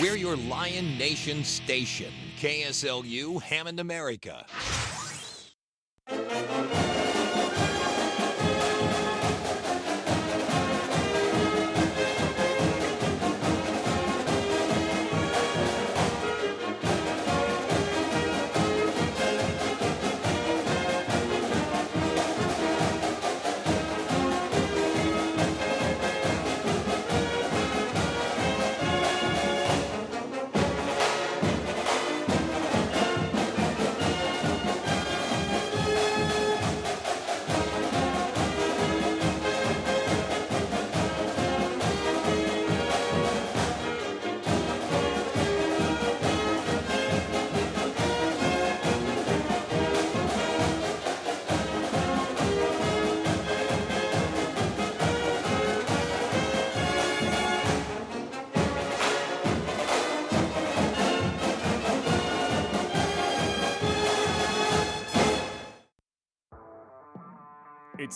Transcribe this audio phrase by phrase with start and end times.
[0.00, 4.46] We're your Lion Nation station, KSLU Hammond, America.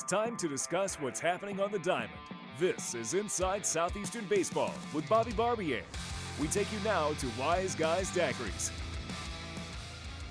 [0.07, 2.11] Time to discuss what's happening on the diamond.
[2.59, 5.83] This is Inside Southeastern Baseball with Bobby Barbier.
[6.39, 8.71] We take you now to Wise Guys Daiquiris.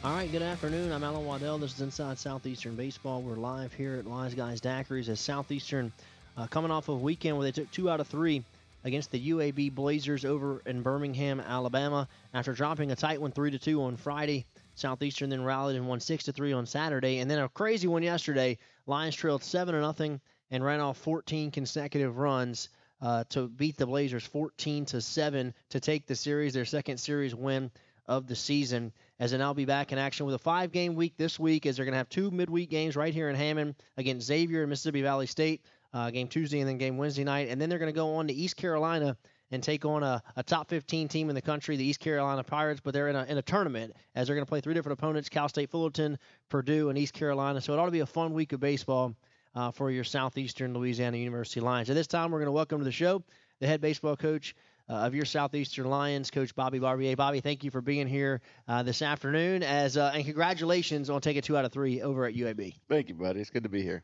[0.04, 0.92] All right, good afternoon.
[0.92, 1.58] I'm Alan Waddell.
[1.58, 3.24] This is Inside Southeastern Baseball.
[3.24, 5.92] We're live here at Wise Guys Daiquiris as Southeastern
[6.38, 8.44] uh, coming off of a weekend where they took two out of three
[8.84, 12.08] against the UAB Blazers over in Birmingham, Alabama.
[12.34, 16.00] After dropping a tight one 3 to 2 on Friday, Southeastern then rallied and won
[16.00, 17.20] 6 to 3 on Saturday.
[17.20, 18.58] And then a crazy one yesterday.
[18.86, 20.20] Lions trailed 7 to nothing
[20.52, 22.70] and ran off 14 consecutive runs
[23.02, 27.36] uh, to beat the Blazers 14 to 7 to take the series, their second series
[27.36, 27.72] win
[28.06, 28.92] of the season.
[29.20, 31.76] As then I'll be back in action with a five game week this week, as
[31.76, 35.02] they're going to have two midweek games right here in Hammond against Xavier and Mississippi
[35.02, 35.62] Valley State,
[35.94, 37.48] uh, game Tuesday and then game Wednesday night.
[37.50, 39.18] And then they're going to go on to East Carolina
[39.54, 42.82] and take on a, a, top 15 team in the country, the East Carolina Pirates,
[42.84, 45.30] but they're in a, in a tournament as they're going to play three different opponents
[45.30, 46.18] Cal State Fullerton,
[46.50, 47.62] Purdue, and East Carolina.
[47.62, 49.14] So it ought to be a fun week of baseball
[49.54, 51.90] uh, for your Southeastern Louisiana University Lions.
[51.92, 53.24] At this time, we're going to welcome to the show
[53.60, 54.56] the head baseball coach
[54.90, 57.16] uh, of your Southeastern Lions, Coach Bobby Barbier.
[57.16, 61.44] Bobby, thank you for being here uh, this afternoon, as uh, and congratulations on taking
[61.44, 62.74] two out of three over at UAB.
[62.90, 63.40] Thank you, buddy.
[63.40, 64.04] It's good to be here.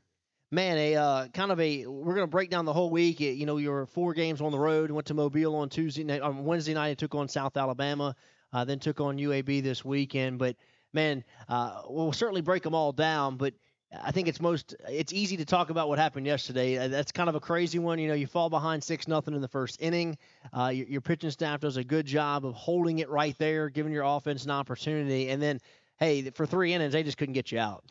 [0.52, 3.20] Man, a uh, kind of a we're going to break down the whole week.
[3.20, 4.90] You know, you were four games on the road.
[4.90, 8.16] Went to Mobile on Tuesday night, on Wednesday night, and took on South Alabama.
[8.52, 10.40] Uh, then took on UAB this weekend.
[10.40, 10.56] But
[10.92, 13.38] man, uh, we'll certainly break them all down.
[13.38, 13.54] But
[14.04, 16.78] I think it's most it's easy to talk about what happened yesterday.
[16.78, 18.00] Uh, that's kind of a crazy one.
[18.00, 20.18] You know, you fall behind six nothing in the first inning.
[20.52, 23.94] Uh, your, your, pitching staff does a good job of holding it right there, giving
[23.94, 25.60] your offense an opportunity, and then
[25.98, 27.84] hey, for three innings they just couldn't get you out.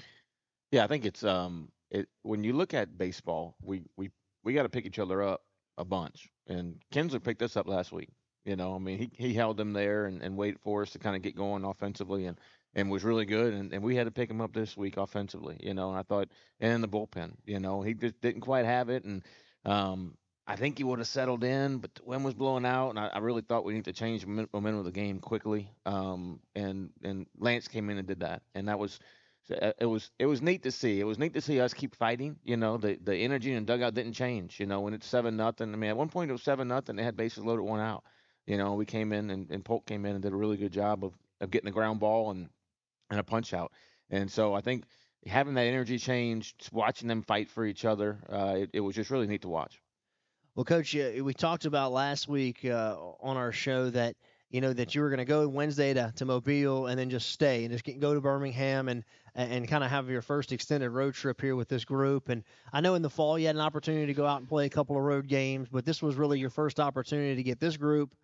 [0.73, 4.11] Yeah, I think it's um it when you look at baseball, we we
[4.45, 5.43] we got to pick each other up
[5.77, 8.11] a bunch, and Kinsler picked us up last week.
[8.45, 10.99] You know, I mean, he, he held them there and, and waited for us to
[10.99, 12.39] kind of get going offensively, and
[12.75, 13.55] and was really good.
[13.55, 15.91] And, and we had to pick him up this week offensively, you know.
[15.91, 16.29] And I thought,
[16.61, 19.05] and in the bullpen, you know, he just didn't quite have it.
[19.05, 19.23] And
[19.65, 20.17] um,
[20.47, 23.09] I think he would have settled in, but the wind was blowing out, and I,
[23.09, 25.71] I really thought we need to change momentum of the game quickly.
[25.85, 28.99] Um, and and Lance came in and did that, and that was.
[29.51, 31.01] Uh, it was it was neat to see.
[31.01, 32.37] It was neat to see us keep fighting.
[32.45, 34.61] You know, the the energy in the dugout didn't change.
[34.61, 35.73] You know, when it's seven nothing.
[35.73, 36.97] I mean, at one point it was seven nothing.
[36.97, 38.05] They had bases loaded, one out.
[38.47, 40.73] You know, we came in and, and Polk came in and did a really good
[40.73, 42.49] job of, of getting the ground ball and
[43.11, 43.73] and a punch out.
[44.11, 44.85] And so I think
[45.27, 49.11] having that energy change, watching them fight for each other, uh, it, it, was just
[49.11, 49.81] really neat to watch.
[50.55, 54.17] Well, Coach, we talked about last week uh, on our show that
[54.51, 57.31] you know that you were going to go Wednesday to, to Mobile and then just
[57.31, 59.05] stay and just get, go to Birmingham and
[59.35, 62.29] and kind of have your first extended road trip here with this group.
[62.29, 62.43] And
[62.73, 64.71] I know in the fall you had an opportunity to go out and play a
[64.71, 68.15] couple of road games, but this was really your first opportunity to get this group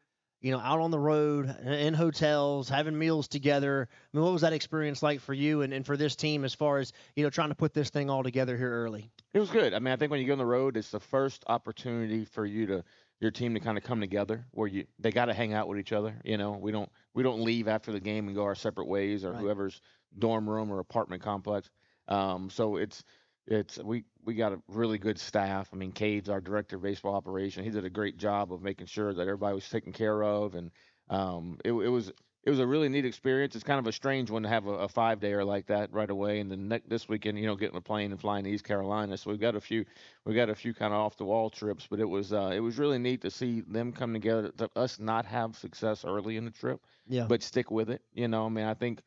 [0.45, 3.89] you know, out on the road, in hotels, having meals together.
[3.91, 6.53] I mean, what was that experience like for you and, and for this team as
[6.53, 9.11] far as, you know, trying to put this thing all together here early?
[9.33, 9.73] It was good.
[9.73, 12.45] I mean, I think when you go on the road, it's the first opportunity for
[12.45, 12.85] you to
[13.25, 15.79] your team to kind of come together where you they got to hang out with
[15.79, 16.15] each other.
[16.25, 19.25] You know, we don't we don't leave after the game and go our separate ways
[19.25, 19.41] or right.
[19.41, 19.81] whoever's
[20.19, 21.71] dorm room or apartment complex.
[22.07, 23.03] Um, so it's
[23.47, 25.71] it's we we got a really good staff.
[25.73, 27.65] I mean, Cade's our director of baseball operation.
[27.65, 30.71] He did a great job of making sure that everybody was taken care of, and
[31.09, 32.13] um, it, it was
[32.45, 33.55] it was a really neat experience.
[33.55, 36.11] It's kind of a strange one to have a, a five dayer like that right
[36.11, 38.65] away, and then ne- this weekend, you know, getting a plane and flying to East
[38.65, 39.17] Carolina.
[39.17, 39.85] So we've got a few
[40.27, 42.61] we got a few kind of off the wall trips, but it was uh, it
[42.61, 44.51] was really neat to see them come together.
[44.59, 48.03] To us not have success early in the trip, yeah, but stick with it.
[48.13, 49.01] You know, I mean, I think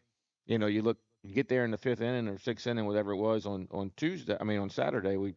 [0.47, 3.11] you know you look you get there in the fifth inning or sixth inning, whatever
[3.11, 4.35] it was on on Tuesday.
[4.39, 5.35] I mean on Saturday, we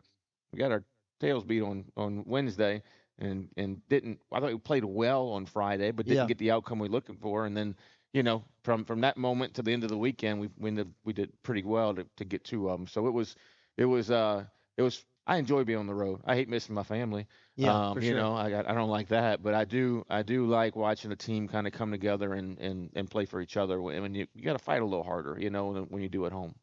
[0.52, 0.84] we got our
[1.20, 2.82] tails beat on on Wednesday,
[3.20, 4.20] and and didn't.
[4.32, 6.26] I thought we played well on Friday, but didn't Yeah.
[6.26, 7.46] get the outcome we are looking for.
[7.46, 7.76] And then
[8.12, 10.94] you know from from that moment to the end of the weekend, we we did,
[11.04, 12.86] we did pretty well to, to get two of them.
[12.86, 13.36] So it was
[13.76, 14.46] it was uh
[14.76, 15.04] it was.
[15.26, 16.22] I enjoy being on the road.
[16.24, 17.28] I hate missing my family.
[17.56, 18.14] Yeah, um, for you sure.
[18.14, 21.46] know, I I don't like that, but I do I do like watching a team
[21.46, 23.80] kind of come together and and and play for each other.
[23.80, 26.08] When when you you got to fight a little harder, you know, than when you
[26.08, 26.54] do at home.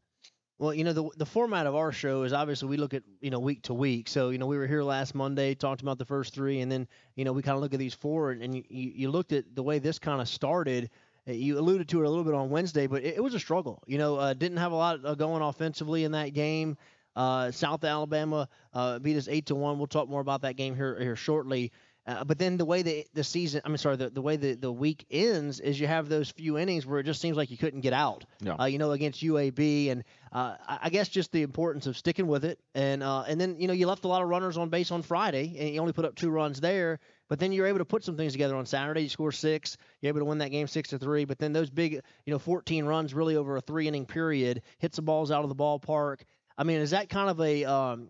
[0.59, 3.30] Well, you know, the the format of our show is obviously we look at, you
[3.30, 4.07] know, week to week.
[4.07, 6.88] So, you know, we were here last Monday, talked about the first three, and then,
[7.15, 9.54] you know, we kind of look at these four, and, and you, you looked at
[9.54, 10.89] the way this kind of started.
[11.27, 13.39] Uh, You alluded to it a little bit on Wednesday, but it, it was a
[13.39, 13.83] struggle.
[13.86, 16.75] You know, uh, didn't have a lot uh, going offensively in that game.
[17.15, 19.77] Uh, South Alabama uh, beat us eight to one.
[19.77, 21.71] We'll talk more about that game here here shortly.
[22.07, 24.54] Uh, but then the way the the season, I mean, sorry, the, the way the,
[24.54, 27.57] the week ends is you have those few innings where it just seems like you
[27.57, 28.24] couldn't get out.
[28.39, 28.54] Yeah.
[28.54, 32.27] Uh, you know, against UAB, and uh, I I guess just the importance of sticking
[32.27, 34.69] with it, and uh, and then you know you left a lot of runners on
[34.69, 37.00] base on Friday, and you only put up two runs there.
[37.30, 39.01] But then you're able to put some things together on Saturday.
[39.01, 39.75] You score six.
[40.00, 41.25] You're able to win that game six to three.
[41.25, 44.95] But then those big, you know, 14 runs really over a three inning period, hits
[44.95, 46.21] the balls out of the ballpark.
[46.57, 48.07] I mean, is that kind of a um,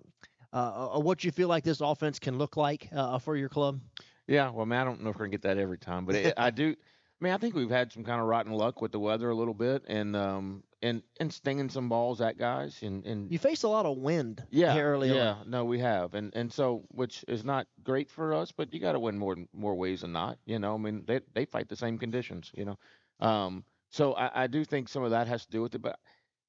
[0.54, 3.82] uh, a what you feel like this offense can look like uh, for your club?
[4.28, 6.16] Yeah, well, I mean, I don't know if we're gonna get that every time, but
[6.16, 6.76] it, I do.
[7.20, 9.36] I mean, I think we've had some kind of rotten luck with the weather a
[9.36, 13.64] little bit, and um, and and stinging some balls at guys, and and You faced
[13.64, 15.50] a lot of wind yeah, early yeah, on.
[15.50, 18.92] no, we have, and and so which is not great for us, but you got
[18.94, 20.76] to win more more ways than not, you know.
[20.76, 22.78] I mean, they they fight the same conditions, you know.
[23.20, 26.00] Um, so I, I do think some of that has to do with it, but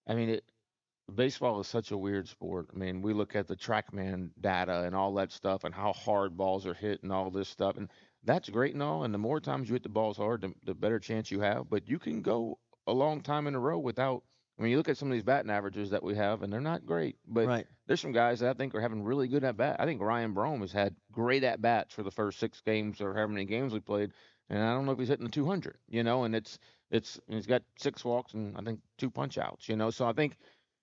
[0.07, 0.45] I mean, it
[1.15, 2.69] baseball is such a weird sport.
[2.75, 6.37] I mean, we look at the TrackMan data and all that stuff, and how hard
[6.37, 7.91] balls are hit, and all this stuff, and
[8.25, 9.05] that's great and all.
[9.05, 11.69] And the more times you hit the balls hard, the, the better chance you have.
[11.71, 14.23] But you can go a long time in a row without.
[14.59, 16.61] I mean, you look at some of these batting averages that we have, and they're
[16.61, 17.17] not great.
[17.29, 17.67] But Right.
[17.87, 19.77] there's some guys that I think are having really good at bat.
[19.79, 23.15] I think Ryan Brome has had great at bats for the first six games or
[23.15, 24.13] however many games we played,
[24.51, 25.79] and I don't know if he's hitting the 200.
[25.87, 26.59] You know, and it's
[26.91, 29.69] it's he's got six walks and I think two punch outs.
[29.69, 30.37] You know, so I think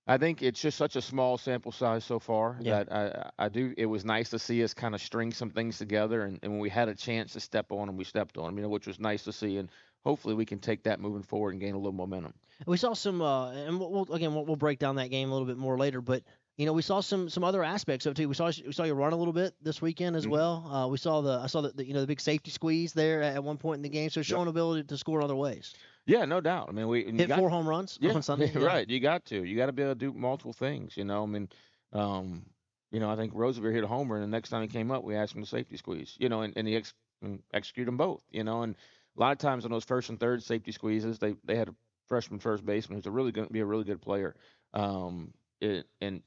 [0.08, 2.84] I think it's just such a small sample size so far Yeah.
[2.84, 3.74] that I I do.
[3.78, 6.62] It was nice to see us kind of string some things together, and, and when
[6.62, 8.58] we had a chance to step on them, we stepped on them.
[8.58, 9.70] You know, which was nice to see, and
[10.04, 12.34] hopefully we can take that moving forward and gain a little momentum.
[12.68, 15.32] We saw some, uh, and we'll, we'll again we'll, we'll break down that game a
[15.34, 16.02] little bit more later.
[16.02, 16.24] But
[16.58, 18.30] you know, we saw some some other aspects of it too.
[18.30, 20.30] We saw we saw you run a little bit this weekend as Mhm.
[20.32, 20.68] well.
[20.72, 23.22] Uh, we saw the I saw the, the you know the big safety squeeze there
[23.22, 24.10] at, one point in the game.
[24.10, 25.74] So showing ability to score in other ways.
[26.06, 26.70] Yeah, no doubt.
[26.70, 28.52] I mean, we Hit got- four home runs Yeah, on Sunday.
[28.56, 28.90] yeah, right.
[28.90, 29.44] You got to.
[29.44, 30.96] You got to be able to do multiple things.
[30.96, 31.50] You know, I mean,
[31.94, 32.46] um,
[32.92, 35.04] you know, I think Roosevelt hit a homer, and the next time he came up,
[35.04, 36.16] we asked him to safety squeeze.
[36.20, 38.24] You know, and, and he ex- and executed them both.
[38.32, 38.76] You know, and
[39.18, 41.76] a lot of times on those first and third safety squeezes, they they had a
[42.08, 44.36] freshman first baseman who's a really going to be a really good player.
[44.74, 46.22] Um, it, and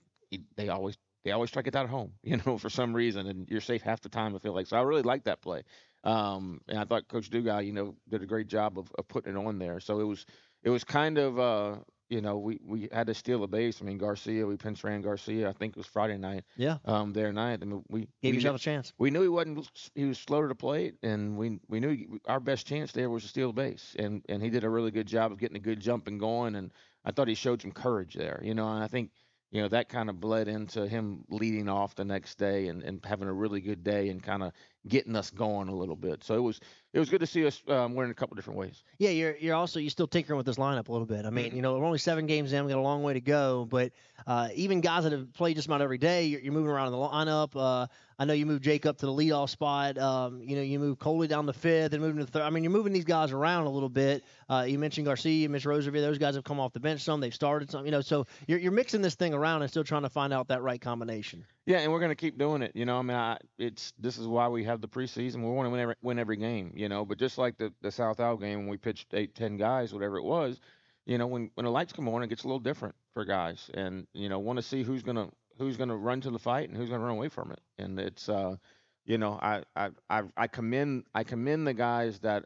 [0.56, 2.12] they always they always strike it out at home.
[2.22, 4.34] You know, for some reason, and you're safe half the time.
[4.34, 4.76] I feel like so.
[4.76, 5.62] I really like that play.
[6.04, 9.34] Um, and I thought Coach Dugas, you know, did a great job of, of putting
[9.34, 9.80] it on there.
[9.80, 10.26] So it was
[10.62, 11.76] it was kind of uh
[12.08, 13.80] you know we we had to steal a base.
[13.82, 15.48] I mean Garcia, we pinch ran Garcia.
[15.48, 16.44] I think it was Friday night.
[16.56, 16.78] Yeah.
[16.84, 17.58] Um, there night.
[17.62, 18.92] I mean we Gave we, yourself knew, a chance.
[18.98, 22.08] we knew he wasn't he was slow to the plate, and we we knew he-
[22.26, 24.92] our best chance there was to steal a base, and and he did a really
[24.92, 26.54] good job of getting a good jump and going.
[26.54, 26.72] And
[27.04, 28.40] I thought he showed some courage there.
[28.44, 29.10] You know, and I think.
[29.50, 33.02] You know that kind of bled into him leading off the next day and, and
[33.04, 34.52] having a really good day and kind of
[34.86, 36.22] getting us going a little bit.
[36.22, 36.60] So it was
[36.92, 38.84] it was good to see us um, win in a couple different ways.
[38.98, 41.24] Yeah, you're you're also you're still tinkering with this lineup a little bit.
[41.24, 41.56] I mean, Mhm.
[41.56, 43.64] you know, we're only seven games in, we got a long way to go.
[43.64, 43.92] But
[44.26, 46.92] uh, even guys that have played just about every day, you're, you're moving around in
[46.92, 47.52] the lineup.
[47.54, 47.86] Uh,
[48.20, 49.96] I know you moved Jake up to the leadoff spot.
[49.96, 52.42] Um, you know, you moved Coley down the fifth and moving to the third.
[52.42, 54.24] I mean, you're moving these guys around a little bit.
[54.48, 56.02] Uh, you mentioned Garcia, you mentioned Roosevelt.
[56.02, 57.20] Those guys have come off the bench some.
[57.20, 57.84] They've started some.
[57.84, 60.48] You know, so you're you're mixing this thing around and still trying to find out
[60.48, 61.44] that right combination.
[61.64, 62.72] Yeah, and we're gonna keep doing it.
[62.74, 65.36] You know, I mean, I, it's this is why we have the preseason.
[65.36, 66.72] We want to win every, win every game.
[66.74, 69.56] You know, but just like the the South Al game when we pitched eight, ten
[69.56, 70.60] guys, whatever it was,
[71.06, 73.70] you know, when when the lights come on, it gets a little different for guys,
[73.74, 76.76] and you know, want to see who's gonna who's gonna run to the fight and
[76.76, 77.60] who's gonna run away from it.
[77.78, 78.56] And it's, uh,
[79.04, 82.44] you know, I I I, I commend I commend the guys that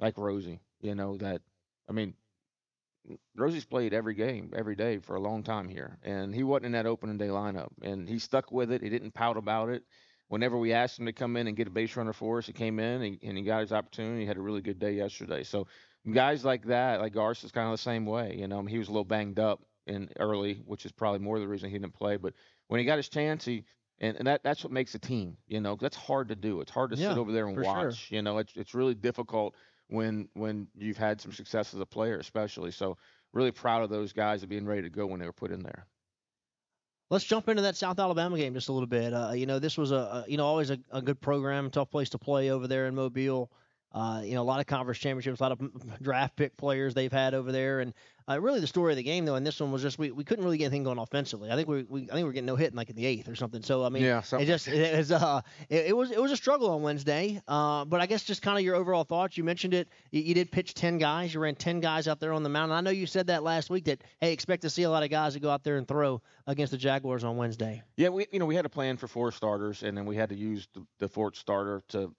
[0.00, 0.60] like Rosie.
[0.80, 1.42] You know that,
[1.88, 2.14] I mean.
[3.34, 6.72] Rosie's played every game, every day for a long time here, and he wasn't in
[6.72, 8.82] that opening day lineup, and he stuck with it.
[8.82, 9.82] He didn't pout about it.
[10.28, 12.52] Whenever we asked him to come in and get a base runner for us, he
[12.52, 14.20] came in and, and he got his opportunity.
[14.20, 15.42] He had a really good day yesterday.
[15.42, 15.66] So
[16.12, 18.36] guys like that, like Garce, is kind of the same way.
[18.38, 21.48] You know, he was a little banged up in early, which is probably more the
[21.48, 22.16] reason he didn't play.
[22.16, 22.34] But
[22.68, 23.64] when he got his chance, he
[24.00, 25.36] and, and that that's what makes a team.
[25.46, 26.60] You know, that's hard to do.
[26.60, 27.72] It's hard to Yeah, sit over there and for sure.
[27.72, 28.10] watch.
[28.10, 29.54] You know, it's it's really difficult
[29.88, 32.70] when when you've had some success as a player, especially.
[32.70, 32.96] So
[33.32, 35.62] really proud of those guys of being ready to go when they were put in
[35.62, 35.86] there.
[37.10, 39.12] Let's jump into that South Alabama game just a little bit.
[39.12, 41.90] Uh, you know, this was a, a you know always a, a, good program, tough
[41.90, 43.50] place to play over there in Mobile.
[43.92, 47.12] Uh, you know, a lot of conference championships, a lot of draft pick players they've
[47.12, 47.92] had over there, and
[48.30, 50.22] uh, really the story of the game though, and this one was just we, we
[50.22, 51.50] couldn't really get anything going offensively.
[51.50, 53.04] I think we, we I think we are getting no hit in like in the
[53.04, 53.62] eighth or something.
[53.62, 56.36] So I mean, yeah, it just it was uh it, it, was it was a
[56.36, 57.42] struggle on Wednesday.
[57.48, 59.36] Uh, but I guess just kind of your overall thoughts.
[59.36, 59.88] You mentioned it.
[60.12, 61.34] You, you, did pitch ten guys.
[61.34, 62.72] You ran ten guys out there on the mound.
[62.72, 65.10] I know you said that last week that hey, expect to see a lot of
[65.10, 67.82] guys that go out there and throw against the Jaguars on Wednesday.
[67.96, 70.28] Yeah, we you know we had a plan for four starters, and then we had
[70.28, 72.14] to use the, the fourth starter to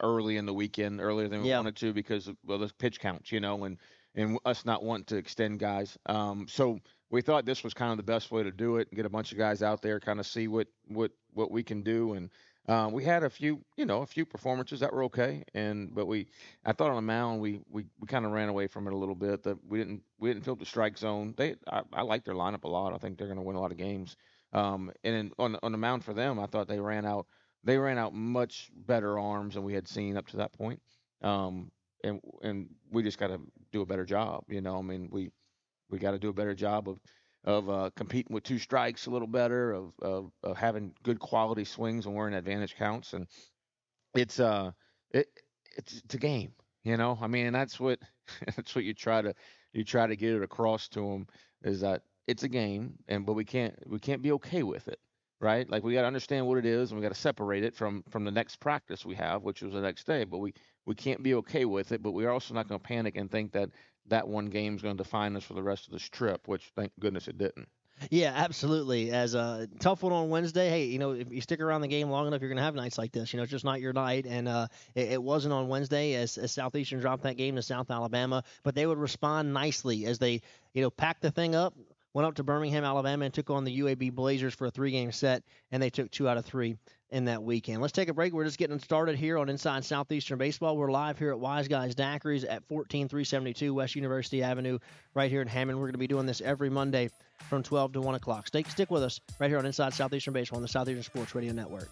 [0.00, 1.58] early in the weekend, earlier than we yeah.
[1.58, 3.78] wanted to because of well, the pitch counts, you know, and
[4.14, 5.98] and us not wanting to extend guys.
[6.06, 6.78] Um, so
[7.10, 9.10] we thought this was kind of the best way to do it and get a
[9.10, 12.14] bunch of guys out there, kind of see what what what we can do.
[12.14, 12.30] And
[12.68, 15.44] um, we had a few, you know, a few performances that were okay.
[15.54, 16.28] And but we,
[16.64, 18.96] I thought on the mound we we, we kind of ran away from it a
[18.96, 19.42] little bit.
[19.42, 21.34] That we didn't we didn't fill the strike zone.
[21.36, 22.94] They I, I like their lineup a lot.
[22.94, 24.16] I think they're going to win a lot of games.
[24.52, 27.26] Um, and then on on the mound for them, I thought they ran out
[27.64, 30.80] they ran out much better arms than we had seen up to that point.
[31.22, 31.70] Um,
[32.02, 33.40] and and we just got to
[33.72, 34.44] do a better job.
[34.48, 35.30] You know, I mean, we
[35.90, 36.98] we got to do a better job of
[37.44, 41.64] of uh, competing with two strikes a little better, of, of, of having good quality
[41.64, 43.26] swings when we're in advantage counts, and
[44.14, 44.70] it's uh
[45.10, 45.28] it
[45.76, 46.52] it's, it's a game.
[46.84, 47.98] You know, I mean, that's what
[48.56, 49.34] that's what you try to
[49.72, 51.26] you try to get it across to them
[51.62, 54.98] is that it's a game, and but we can't we can't be okay with it
[55.40, 55.68] right?
[55.68, 58.02] Like we got to understand what it is, and we got to separate it from
[58.10, 60.24] from the next practice we have, which was the next day.
[60.24, 60.54] But we
[60.86, 62.02] we can't be okay with it.
[62.02, 63.70] But we're also not going to panic and think that
[64.06, 66.70] that one game is going to define us for the rest of this trip, which
[66.76, 67.68] thank goodness it didn't.
[68.10, 69.12] Yeah, absolutely.
[69.12, 72.10] As a tough one on Wednesday, hey, you know, if you stick around the game
[72.10, 73.32] long enough, you're going to have nights like this.
[73.32, 74.26] You know, it's just not your night.
[74.26, 77.90] And uh, it, it, wasn't on Wednesday as, as Southeastern dropped that game to South
[77.90, 81.74] Alabama, but they would respond nicely as they, you know, packed the thing up,
[82.14, 85.42] went up to Birmingham, Alabama, and took on the UAB Blazers for a three-game set,
[85.72, 86.76] and they took two out of three
[87.10, 87.82] in that weekend.
[87.82, 88.32] Let's take a break.
[88.32, 90.76] We're just getting started here on Inside Southeastern Baseball.
[90.76, 94.78] We're live here at Wise Guys Daiquiris at 14372 West University Avenue,
[95.14, 95.78] right here in Hammond.
[95.78, 97.10] We're going to be doing this every Monday
[97.48, 98.46] from 12 to 1 o'clock.
[98.46, 101.52] Stay, stick with us right here on Inside Southeastern Baseball on the Southeastern Sports Radio
[101.52, 101.88] Network.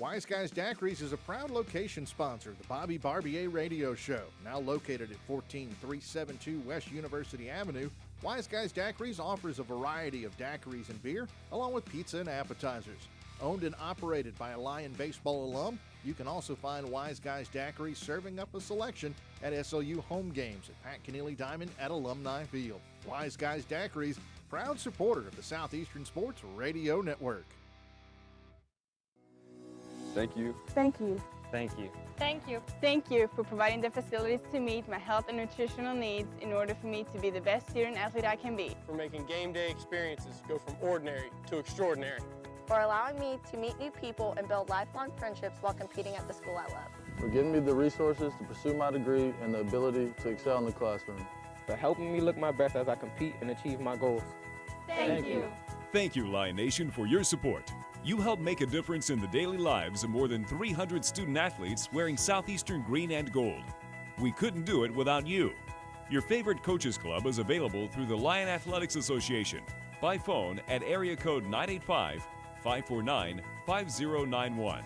[0.00, 4.22] Wise Guys Daiquiris is a proud location sponsor of the Bobby Barbier Radio Show.
[4.42, 7.90] Now located at 14372 West University Avenue,
[8.22, 13.08] Wise Guys Daiquiris offers a variety of daiquiris and beer, along with pizza and appetizers.
[13.42, 17.96] Owned and operated by a Lion baseball alum, you can also find Wise Guys Daiquiris
[17.96, 22.80] serving up a selection at SLU home games at Pat Kenelly Diamond at Alumni Field.
[23.06, 24.16] Wise Guys Daiquiris,
[24.48, 27.44] proud supporter of the Southeastern Sports Radio Network.
[30.14, 30.54] Thank you.
[30.68, 31.20] Thank you.
[31.50, 31.90] Thank you.
[32.16, 32.62] Thank you.
[32.80, 36.74] Thank you for providing the facilities to meet my health and nutritional needs in order
[36.74, 38.76] for me to be the best student athlete I can be.
[38.86, 42.20] For making game day experiences go from ordinary to extraordinary.
[42.66, 46.34] For allowing me to meet new people and build lifelong friendships while competing at the
[46.34, 46.90] school I love.
[47.18, 50.66] For giving me the resources to pursue my degree and the ability to excel in
[50.66, 51.26] the classroom.
[51.66, 54.22] For helping me look my best as I compete and achieve my goals.
[54.86, 55.32] Thank, Thank you.
[55.32, 55.44] you.
[55.92, 57.72] Thank you, Lion Nation, for your support.
[58.02, 61.90] You help make a difference in the daily lives of more than 300 student athletes
[61.92, 63.62] wearing Southeastern green and gold.
[64.18, 65.52] We couldn't do it without you.
[66.08, 69.60] Your favorite coaches club is available through the Lion Athletics Association
[70.00, 72.26] by phone at area code 985
[72.62, 74.82] 549 5091.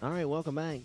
[0.03, 0.79] All right, welcome back.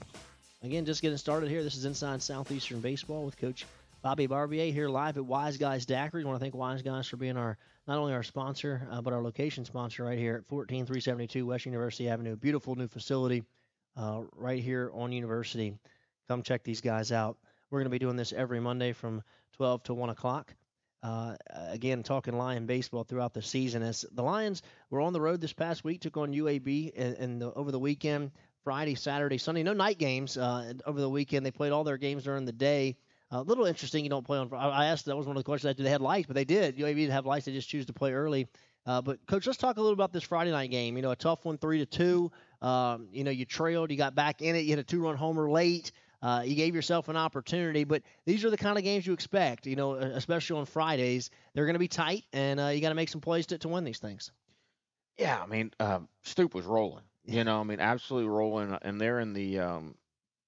[0.62, 1.64] Again, just getting started here.
[1.64, 3.66] This is Inside Southeastern Baseball with Coach
[4.02, 6.26] Bobby Barbier here live at Wise Guys Daiquiri.
[6.26, 7.58] I want to thank Wise Guys for being our
[7.88, 12.10] not only our sponsor, uh, but our location sponsor right here at 14372 West University
[12.10, 12.36] Avenue.
[12.36, 13.44] Beautiful new facility
[13.98, 15.78] uh, right here on University.
[16.28, 17.38] Come check these guys out.
[17.70, 19.24] We're going to be doing this every Monday from
[19.54, 20.54] 12 to 1 o'clock.
[21.04, 23.84] Uh, again, talking Lion baseball throughout the season.
[23.84, 27.54] As the Lions were on the road this past week, took on UAB, and, the,
[27.54, 28.32] over the weekend,
[28.64, 31.46] Friday, Saturday, Sunday, no night games uh, over the weekend.
[31.46, 32.98] They played all their games during the day.
[33.30, 34.52] A little interesting, you don't play on.
[34.54, 35.70] I asked that was one of the questions.
[35.70, 36.28] I Did they had lights?
[36.28, 36.78] But they did.
[36.78, 37.46] UAB didn't have lights.
[37.46, 38.48] They just choose to play early.
[38.86, 40.96] Uh, but coach, let's talk a little about this Friday night game.
[40.96, 42.32] You know, a tough one, three to two.
[42.66, 45.50] Um, you know, you trailed, you got back in it, you had a two-run homer
[45.50, 45.92] late.
[46.22, 49.68] Uh, you gave yourself an opportunity, but these are the kind of games you expect.
[49.68, 52.96] You know, especially on Fridays, they're going to be tight, and uh, you got to
[52.96, 54.32] make some plays to, to win these things.
[55.18, 57.04] Yeah, I mean, um, Stoop was rolling.
[57.26, 59.96] You know, I mean, absolutely rolling, and they're in the um,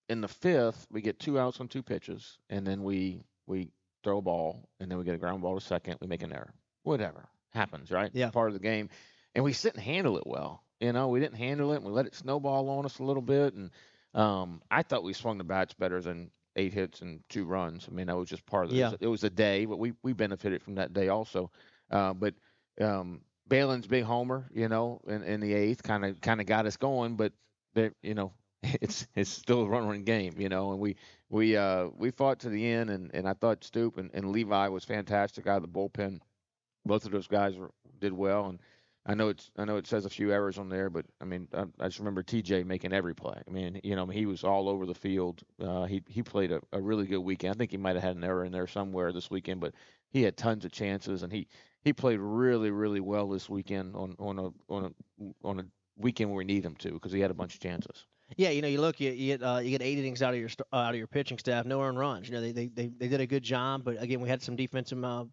[0.09, 0.87] in the fifth.
[0.91, 3.69] We get two outs on two pitches, and then we we
[4.03, 6.33] throw a ball, and then we get a ground ball to second, we make an
[6.33, 6.53] error.
[6.83, 8.09] Whatever happens, right?
[8.13, 8.29] Yeah.
[8.29, 8.89] Part of the game,
[9.35, 10.63] and we sit and handle it well.
[10.79, 13.21] You know, we didn't handle it, and we let it snowball on us a little
[13.21, 13.71] bit, and
[14.13, 17.87] um, I thought we swung the bats better than eight hits and two runs.
[17.89, 18.75] I mean, that was just part of it.
[18.75, 18.93] Yeah.
[18.99, 21.51] It, was, a day, but we we benefited from that day also.
[21.89, 22.33] Uh, but
[22.81, 26.65] um, Balin's big homer, you know, in, in the eighth kind of kind of got
[26.65, 27.31] us going, but
[27.73, 30.95] they, you know, it's it's still a run run game, you know, and we
[31.29, 34.67] we uh we fought to the end, and and I thought Stoop and, and Levi
[34.67, 36.19] was fantastic out of the bullpen.
[36.85, 38.59] Both of those guys were, did well, and
[39.07, 41.47] I know it's I know it says a few errors on there, but I mean
[41.53, 43.41] I, I just remember TJ making every play.
[43.47, 45.41] I mean, you know, he was all over the field.
[45.61, 47.55] Uh, he he played a, a really good weekend.
[47.55, 49.73] I think he might have had an error in there somewhere this weekend, but
[50.09, 51.47] he had tons of chances, and he
[51.83, 56.29] he played really really well this weekend on on a on a on a weekend
[56.29, 58.05] where we need him to because he had a bunch of chances.
[58.35, 60.39] Yeah, you know, you look, you, you get uh, you get eight innings out of
[60.39, 62.27] your uh, out of your pitching staff, no earned runs.
[62.27, 64.57] You know, they, they they they did a good job, but again, we had some
[64.57, 65.23] defensive, uh,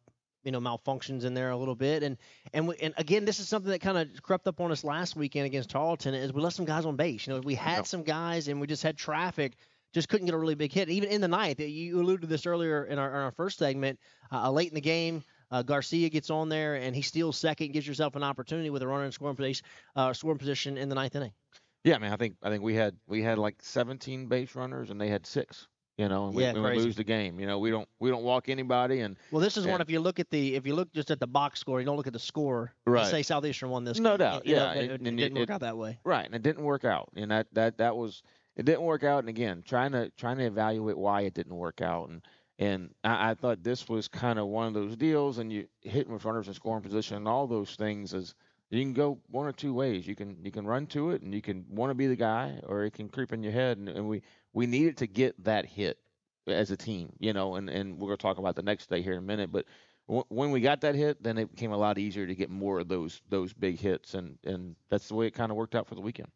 [0.45, 2.17] you know, malfunctions in there a little bit, and
[2.53, 5.17] and we, and again, this is something that kind of crept up on us last
[5.17, 7.27] weekend against Tarleton, is we left some guys on base.
[7.27, 7.87] You know, we had Yep.
[7.87, 9.55] some guys, and we just had traffic,
[9.93, 10.89] just couldn't get a really big hit.
[10.91, 13.99] Even in the ninth, you alluded to this earlier in our, in our first segment,
[14.33, 15.25] uh, late in the game.
[15.51, 18.89] Uh, Garcia gets on there and he steals second, gives yourself an opportunity with a
[18.89, 21.33] runner in scoring position, uh, scoring position in the ninth inning.
[21.85, 24.91] Yeah, I mean, I think I think we had we had like 17 base runners
[24.91, 25.69] and they had six.
[25.97, 27.39] You know, and we, Yeah, and we lose the game.
[27.39, 29.81] You know, we don't we don't walk anybody, and Well, this is one.
[29.81, 31.97] If you look at the, if you look just at the box score, you don't
[31.97, 32.73] look at the score.
[32.85, 33.07] Right.
[33.07, 34.01] say Southeastern won this.
[34.01, 34.19] No game.
[34.19, 35.99] doubt, You know, yeah, it, and- it didn't it- work out that way.
[36.05, 38.23] right, and it didn't work out, and that that that was
[38.57, 41.81] it didn't work out, and again, trying to trying to evaluate why it didn't work
[41.81, 42.23] out, and
[42.59, 46.13] and I, I thought this was kind of one of those deals, and you hitting
[46.13, 48.35] with runners in scoring position, and all those things is
[48.71, 50.09] you can go one or two ways.
[50.09, 52.59] You can you can run to it, and you can want to be the guy,
[52.67, 54.23] or it can creep in your head, and, and we
[54.55, 55.99] we needed to get that hit
[56.47, 59.13] as a team, you know, and and we're gonna talk about the next day here
[59.13, 59.67] in a minute, but
[60.09, 62.81] w- when we got that hit, then it became a lot easier to get more
[62.81, 65.87] of those those big hits, and and that's the way it kind of worked out
[65.87, 66.31] for the weekend.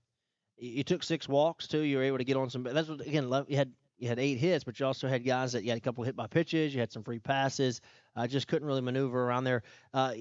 [0.59, 1.81] You took six walks too.
[1.81, 2.65] You were able to get on some.
[2.65, 3.31] That's what again.
[3.49, 5.83] You had you had eight hits, but you also had guys that you had a
[5.83, 6.75] couple hit by pitches.
[6.75, 7.81] You had some free passes.
[8.19, 9.63] I just couldn't really maneuver around there.
[9.95, 10.15] Uh,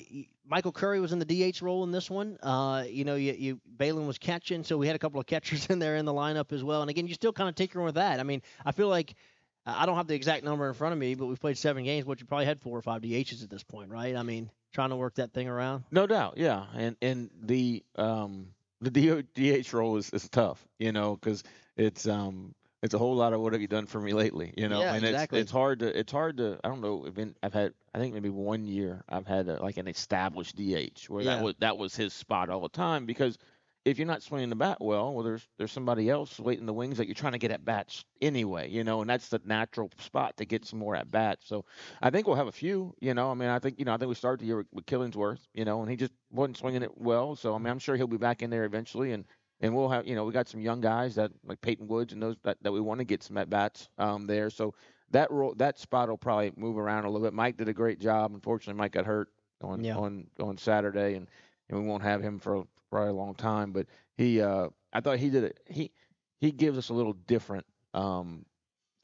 [0.46, 2.38] Michael Curry was in the DH role in this one.
[2.42, 5.66] Uh, you know, you, you Balin was catching, so we had a couple of catchers
[5.70, 6.82] in there in the lineup as well.
[6.82, 8.20] And again, you still kind of tinker with that.
[8.20, 9.16] I mean, I feel like
[9.66, 12.06] I don't have the exact number in front of me, but we've played seven games,
[12.06, 14.16] but you probably had four or five DHs at this point, right?
[14.16, 15.84] I mean, trying to work that thing around.
[15.92, 18.48] No doubt, yeah, and and the um
[18.80, 21.44] the DH role is, is tough, you know, because
[21.76, 24.70] it's um it's a whole lot of what have you done for me lately, you
[24.70, 25.06] know, Yeah, and exactly.
[25.06, 28.00] it's it's hard to it's hard to I don't know I've been I've had I
[28.00, 31.26] think maybe one year I've had a, like an established DH where Yeah.
[31.26, 33.38] that was that was his spot all the time because
[33.86, 36.74] if you're not swinging the bat well, well there's there's somebody else waiting in the
[36.74, 39.90] wings that you're trying to get at bats anyway, you know, and that's the natural
[39.98, 41.48] spot to get some more at bats.
[41.48, 41.66] So
[42.02, 42.94] I think we'll have a few.
[43.02, 44.68] You know, I mean, I think you know, I think we started the year with,
[44.72, 45.48] with Killingsworth.
[45.54, 47.36] You know, and he just wasn't swinging it well.
[47.36, 49.26] So I mean, I'm sure he'll be back in there eventually, and
[49.62, 52.22] and we'll have you know, we got some young guys that like Peyton Woods and
[52.22, 54.50] those that, that we want to get some at bats um, there.
[54.50, 54.74] So
[55.12, 57.34] that role, that spot will probably move around a little bit.
[57.34, 58.34] Mike did a great job.
[58.34, 59.30] Unfortunately, Mike got hurt
[59.62, 59.98] on Yeah.
[59.98, 61.28] on on Saturday, and
[61.70, 63.72] and we won't have him for probably a long time.
[63.72, 65.60] But he, uh, I thought he did it.
[65.67, 65.91] He
[66.39, 68.46] he gives us a little different um,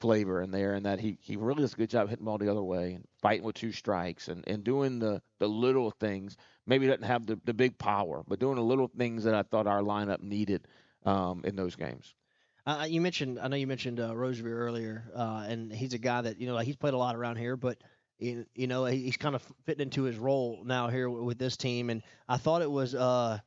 [0.00, 2.38] flavor in there, and that he he really does a good job hitting the ball
[2.38, 6.36] the other way and fighting with two strikes and, and doing the the little things.
[6.66, 9.66] Maybe doesn't have the, the big power, but doing the little things that I thought
[9.66, 10.66] our lineup needed
[11.04, 12.14] um, in those games.
[12.66, 16.40] Uh, you mentioned, I know you mentioned uh, earlier, uh, and he's a guy that
[16.40, 17.76] you know like he's played a lot around here, but
[18.18, 21.58] you, you know he's kind of fitting into his role now here with, with this
[21.58, 23.38] team, and I thought it was, uh,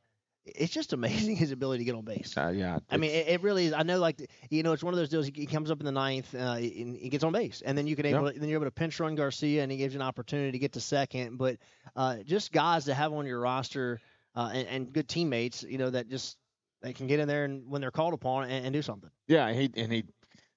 [0.56, 2.36] it's just amazing his ability to get on base.
[2.36, 3.72] Uh, yeah, I mean, it, it really is.
[3.72, 5.26] I know, like you know, it's one of those deals.
[5.26, 7.86] He, he comes up in the ninth, uh, and he gets on base, and then
[7.86, 10.06] you can able, then you're able to pinch run Garcia, and he gives you an
[10.06, 11.38] opportunity to get to second.
[11.38, 11.58] But
[11.96, 14.00] uh, just guys to have on your roster,
[14.34, 16.36] uh, and, and good teammates, you know, that just
[16.82, 19.10] they can get in there and when they're called upon and, and do something.
[19.26, 20.04] Yeah, he and he,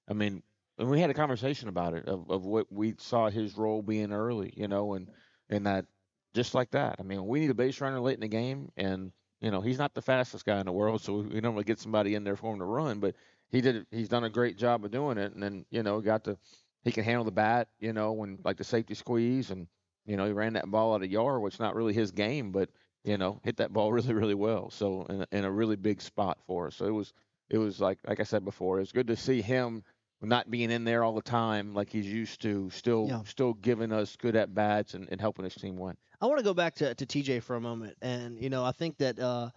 [0.08, 0.42] I mean,
[0.78, 4.12] and we had a conversation about it of, of what we saw his role being
[4.12, 5.08] early, you know, and
[5.48, 5.86] and that
[6.34, 6.96] just like that.
[6.98, 9.78] I mean, we need a base runner late in the game, and you know, he's
[9.78, 12.52] not the fastest guy in the world, so we normally get somebody in there for
[12.52, 13.14] him to run, but
[13.50, 13.86] he did.
[13.90, 16.38] He's done a great job of doing it, and then you know, got to
[16.84, 19.66] he can handle the bat, you know, when like the safety squeeze, and
[20.06, 22.52] you know, he ran that ball out of yard, which is not really his game,
[22.52, 22.70] but
[23.04, 24.70] you know, hit that ball really, really well.
[24.70, 26.76] So in, a- in a really big spot for us.
[26.76, 27.12] So it was
[27.50, 29.82] it was like like I said before, it was good to see him
[30.24, 33.22] not being in there all the time like he's used to, still Yeah.
[33.24, 35.96] still giving us good at bats and, and helping his team win.
[36.22, 38.70] I want to go back to, to TJ for a moment, and you know, I
[38.70, 39.50] think that uh,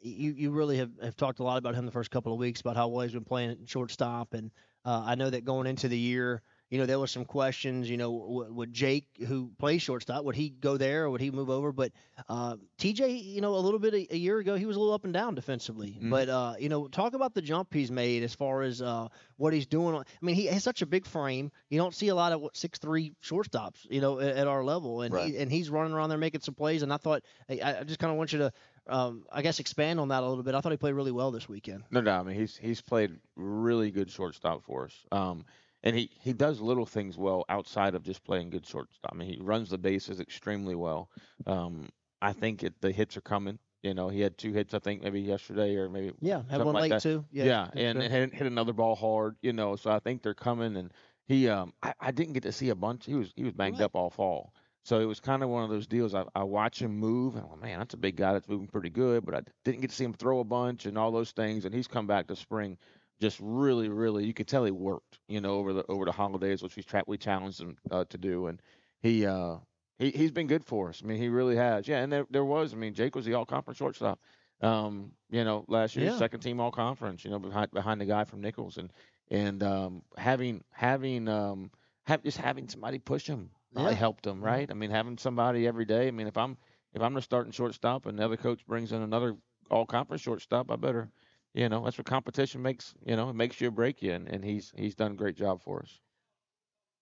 [0.00, 2.62] you you really have, have talked a lot about him the first couple of weeks
[2.62, 4.50] about how well he's been playing shortstop, and
[4.86, 7.88] uh, I know that going into the year, you know, there was some questions.
[7.88, 11.50] You know, would Jake, who plays shortstop, would he go there or would he move
[11.50, 11.72] over?
[11.72, 11.92] But
[12.28, 14.94] uh, TJ, you know, a little bit a, a, year ago, he was a little
[14.94, 15.90] up and down defensively.
[15.90, 16.10] Mm-hmm.
[16.10, 19.52] But uh, you know, talk about the jump he's made as far as uh, what
[19.52, 19.96] he's doing.
[19.96, 21.50] I mean, he has such a big frame.
[21.70, 25.02] You don't see a lot of six three shortstops, you know, at, at our level,
[25.02, 25.28] and right.
[25.28, 26.82] he, and he's running around there making some plays.
[26.82, 28.52] And I thought, I, I just kind of want you to
[28.88, 30.54] um, I guess expand on that a little bit.
[30.54, 31.84] I thought he played really well this weekend.
[31.90, 32.20] No doubt.
[32.20, 34.94] I mean, he's he's played really good shortstop for us.
[35.12, 35.44] Um,
[35.82, 39.12] and he, he does little things well outside of just playing good shortstop.
[39.12, 41.10] I mean, he runs the bases extremely well.
[41.46, 41.88] Um,
[42.20, 43.58] I think it, the hits are coming.
[43.82, 46.74] You know, he had two hits, I think, maybe yesterday or maybe yeah, had one
[46.74, 47.02] like late that.
[47.02, 47.24] too.
[47.30, 49.36] Yeah, yeah and hit, hit another ball hard.
[49.40, 50.76] You know, so I think they're coming.
[50.76, 50.92] And
[51.28, 53.06] he, um, I, I didn't get to see a bunch.
[53.06, 53.84] He was he was banged right.
[53.84, 54.52] up all fall.
[54.84, 56.14] So it was kind of one of those deals.
[56.14, 58.66] I, I watch him move, and I'm like, man, that's a big guy that's moving
[58.66, 59.24] pretty good.
[59.24, 61.64] But I didn't get to see him throw a bunch and all those things.
[61.64, 62.78] And he's come back to spring,
[63.20, 64.24] just really, really.
[64.24, 67.04] You could tell he worked, you know, over the over the holidays, which we tra-
[67.06, 68.60] we challenged him uh, to do, and
[69.00, 69.56] he uh
[69.98, 71.00] he he's been good for us.
[71.02, 71.88] I mean, he really has.
[71.88, 72.72] Yeah, and there there was.
[72.72, 74.20] I mean, Jake was the all conference shortstop.
[74.60, 76.18] Um, you know, last year, Yeah.
[76.18, 77.24] second team all conference.
[77.24, 78.92] You know, behind behind the guy from Nicholls, and
[79.30, 81.70] and um having having um
[82.06, 83.98] have just having somebody push him probably Yeah.
[83.98, 84.68] helped him, right?
[84.70, 86.08] I mean, having somebody every day.
[86.08, 86.56] I mean, if I'm
[86.94, 89.36] if I'm the starting shortstop and the other coach brings in another
[89.70, 91.10] all conference shortstop, I better,
[91.54, 92.94] you know, that's what competition makes.
[93.04, 95.36] You know, it makes you or break you, and, and he's he's done a great
[95.36, 96.00] job for us.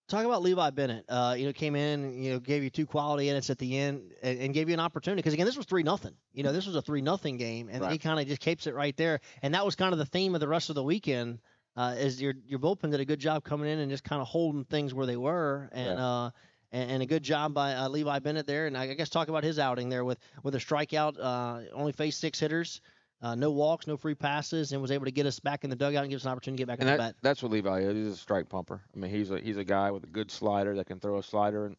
[0.07, 1.03] Talk about Levi Bennett.
[1.09, 4.13] Uh, you know, came in, you know, gave you two quality innings at the end,
[4.23, 5.19] and, and gave you an opportunity.
[5.19, 6.15] Because again, this was three nothing.
[6.31, 7.91] You know, this was a three nothing game, and Right.
[7.91, 9.19] he kind of just keeps it right there.
[9.41, 11.39] And that was kind of the theme of the rest of the weekend.
[11.75, 14.27] Uh, is your your bullpen did a good job coming in and just kind of
[14.27, 16.07] holding things where they were, and Yeah.
[16.07, 16.31] uh,
[16.71, 18.65] and, and a good job by uh, Levi Bennett there.
[18.65, 22.21] And I guess talk about his outing there with with a strikeout, uh, only faced
[22.21, 22.79] six hitters,
[23.21, 25.75] uh, no walks, no free passes, and was able to get us back in the
[25.75, 27.15] dugout and give us an opportunity to get back And in that, the bat.
[27.21, 27.95] that's what Levi is.
[27.95, 28.81] He's a strike pumper.
[28.95, 31.23] I mean, he's a he's a guy with a good slider that can throw a
[31.23, 31.75] slider and,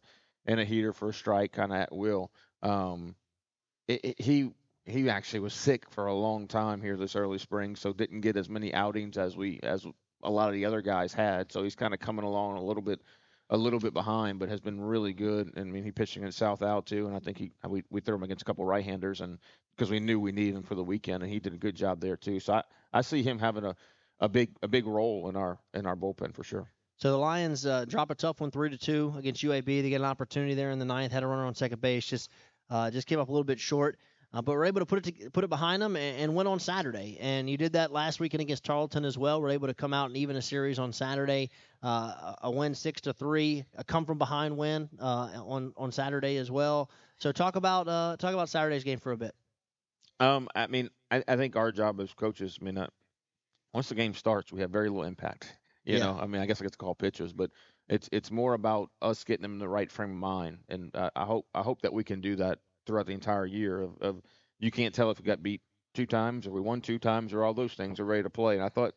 [0.46, 2.30] and a heater for a strike, kind of at will.
[2.62, 3.14] Um,
[3.86, 4.50] it, it, he
[4.84, 8.36] he actually was sick for a long time here this early spring, so didn't get
[8.36, 9.86] as many outings as we as
[10.22, 11.52] a lot of the other guys had.
[11.52, 13.00] So he's kind of coming along a little bit
[13.50, 15.52] a little bit behind, but has been really good.
[15.56, 18.16] I mean, he pitched against South out too, and I think he we we threw
[18.16, 19.38] him against a couple right-handers, and
[19.78, 22.00] because we knew we needed him for the weekend, and he did a good job
[22.00, 22.40] there too.
[22.40, 22.62] So I,
[22.92, 23.76] I see him having a,
[24.18, 26.70] a big a big role in our in our bullpen for sure.
[26.96, 29.64] So the Lions uh, drop a tough one, three to two against UAB.
[29.64, 31.12] They get an opportunity there in the ninth.
[31.12, 32.28] Had a runner on second base, just
[32.70, 33.98] uh, just came up a little bit short.
[34.30, 36.46] Uh, but we're able to put it to, put it behind them and, and win
[36.46, 37.16] on Saturday.
[37.18, 39.40] And you did that last weekend against Tarleton as well.
[39.40, 41.48] We're able to come out and even a series on Saturday.
[41.82, 46.36] Uh, a win six to three, a come from behind win uh, on on Saturday
[46.36, 46.90] as well.
[47.18, 49.34] So talk about uh, talk about Saturday's game for a bit.
[50.20, 52.88] Um, I mean, I, I think our job as coaches, I mean, uh,
[53.74, 55.56] once the game starts, we have very little impact.
[55.84, 56.00] You Yeah.
[56.00, 57.50] know, I mean, I guess I get to call pitches, but
[57.88, 61.10] it's it's more about us getting them in the right frame of mind, and uh,
[61.16, 63.80] I hope I hope that we can do that throughout the entire year.
[63.82, 64.22] Of, of
[64.60, 65.62] you can't tell if we got beat
[65.94, 68.54] two times or we won two times or all those things are ready to play.
[68.56, 68.94] And I thought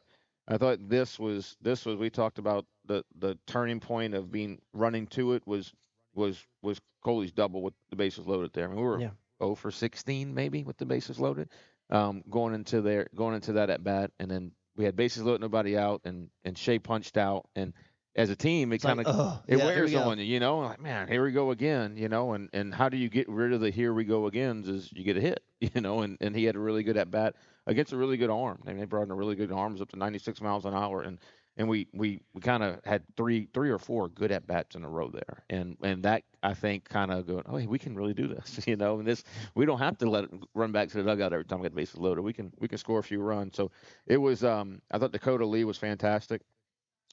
[0.47, 4.61] I thought this was this was we talked about the the turning point of being
[4.73, 5.73] running to it was
[6.13, 8.65] was was Coley's double with the bases loaded there.
[8.65, 9.11] I mean, we were Yeah.
[9.41, 11.49] 0 for 16 maybe with the bases loaded.
[11.89, 15.41] Um, going into there, going into that at bat, and then we had bases loaded,
[15.41, 17.73] nobody out, and and Shea punched out, and
[18.15, 20.59] as a team, it kind of ugh, it yeah, wears on you, you know.
[20.59, 22.33] Like man, here we go again, you know.
[22.33, 24.67] And and how do you get rid of the here we go agains?
[24.67, 26.01] Is you get a hit, you know.
[26.01, 27.35] And and he had a really good at bat
[27.67, 28.61] against a really good arm.
[28.65, 31.01] I mean, they brought in a really good arms up to 96 miles an hour,
[31.01, 31.19] and
[31.57, 34.83] and we we we kind of had three three or four good at bats in
[34.83, 37.95] a row there, and and that I think kind of going, oh, hey, we can
[37.95, 38.99] really do this, you know.
[38.99, 39.23] And this
[39.55, 41.73] we don't have to let it run back to the dugout every time we get
[41.73, 42.21] the bases loaded.
[42.21, 43.55] We can we can score a few runs.
[43.55, 43.71] So
[44.07, 46.41] it was um I thought Dakota Lee was fantastic.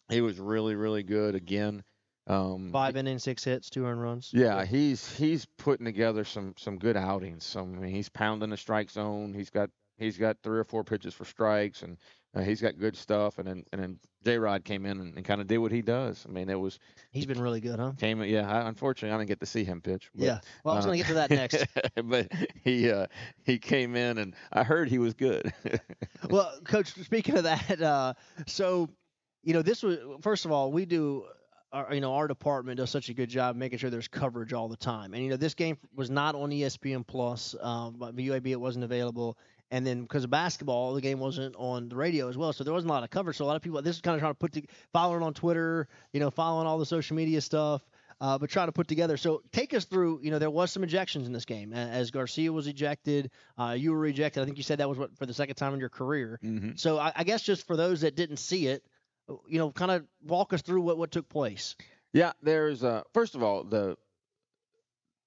[0.08, 1.82] He was really really good again.
[2.26, 4.30] Um, Five innings, six hits, two earned runs.
[4.34, 7.44] yeah, he's he's putting together some some good outings.
[7.44, 9.32] Some I mean, he's pounding the strike zone.
[9.32, 11.96] He's got he's got three or four pitches for strikes, and
[12.34, 13.38] uh, he's got good stuff.
[13.38, 15.82] And then and then J Rod came in and, and kind of did what he
[15.82, 16.24] does.
[16.28, 16.78] I mean, it was
[17.10, 17.92] He's been really good, huh?
[17.98, 18.50] came yeah.
[18.50, 20.10] I, unfortunately, I didn't get to see him pitch.
[20.14, 20.40] But, Yeah.
[20.64, 21.66] Well, I was uh, going to get to that next.
[22.04, 22.30] but
[22.62, 23.06] he uh,
[23.44, 25.52] he came in and I heard he was good.
[26.30, 28.14] well, coach, speaking of that, uh,
[28.46, 28.88] so
[29.42, 31.24] you know, this was first of all, we do.
[31.70, 34.68] Our, you know, our department does such a good job making sure there's coverage all
[34.68, 35.12] the time.
[35.12, 38.86] And you know, this game was not on ESPN Plus, um, but UAB it wasn't
[38.86, 39.36] available.
[39.70, 42.72] And then because of basketball, the game wasn't on the radio as well, so there
[42.72, 43.36] wasn't a lot of coverage.
[43.36, 45.34] So a lot of people, this is kind of trying to put, to, following on
[45.34, 47.82] Twitter, you know, following all the social media stuff,
[48.20, 49.16] uh, but trying to put together.
[49.16, 50.20] So take us through.
[50.22, 53.92] You know, there was some ejections in this game, as Garcia was ejected, uh, you
[53.92, 54.42] were ejected.
[54.42, 56.38] I think you said that was what for the second time in your career.
[56.42, 56.70] mm-hmm.
[56.76, 58.84] So I, I guess just for those that didn't see it,
[59.46, 61.76] you know, kind of walk us through what what took place.
[62.12, 63.96] Yeah, there's uh first of all the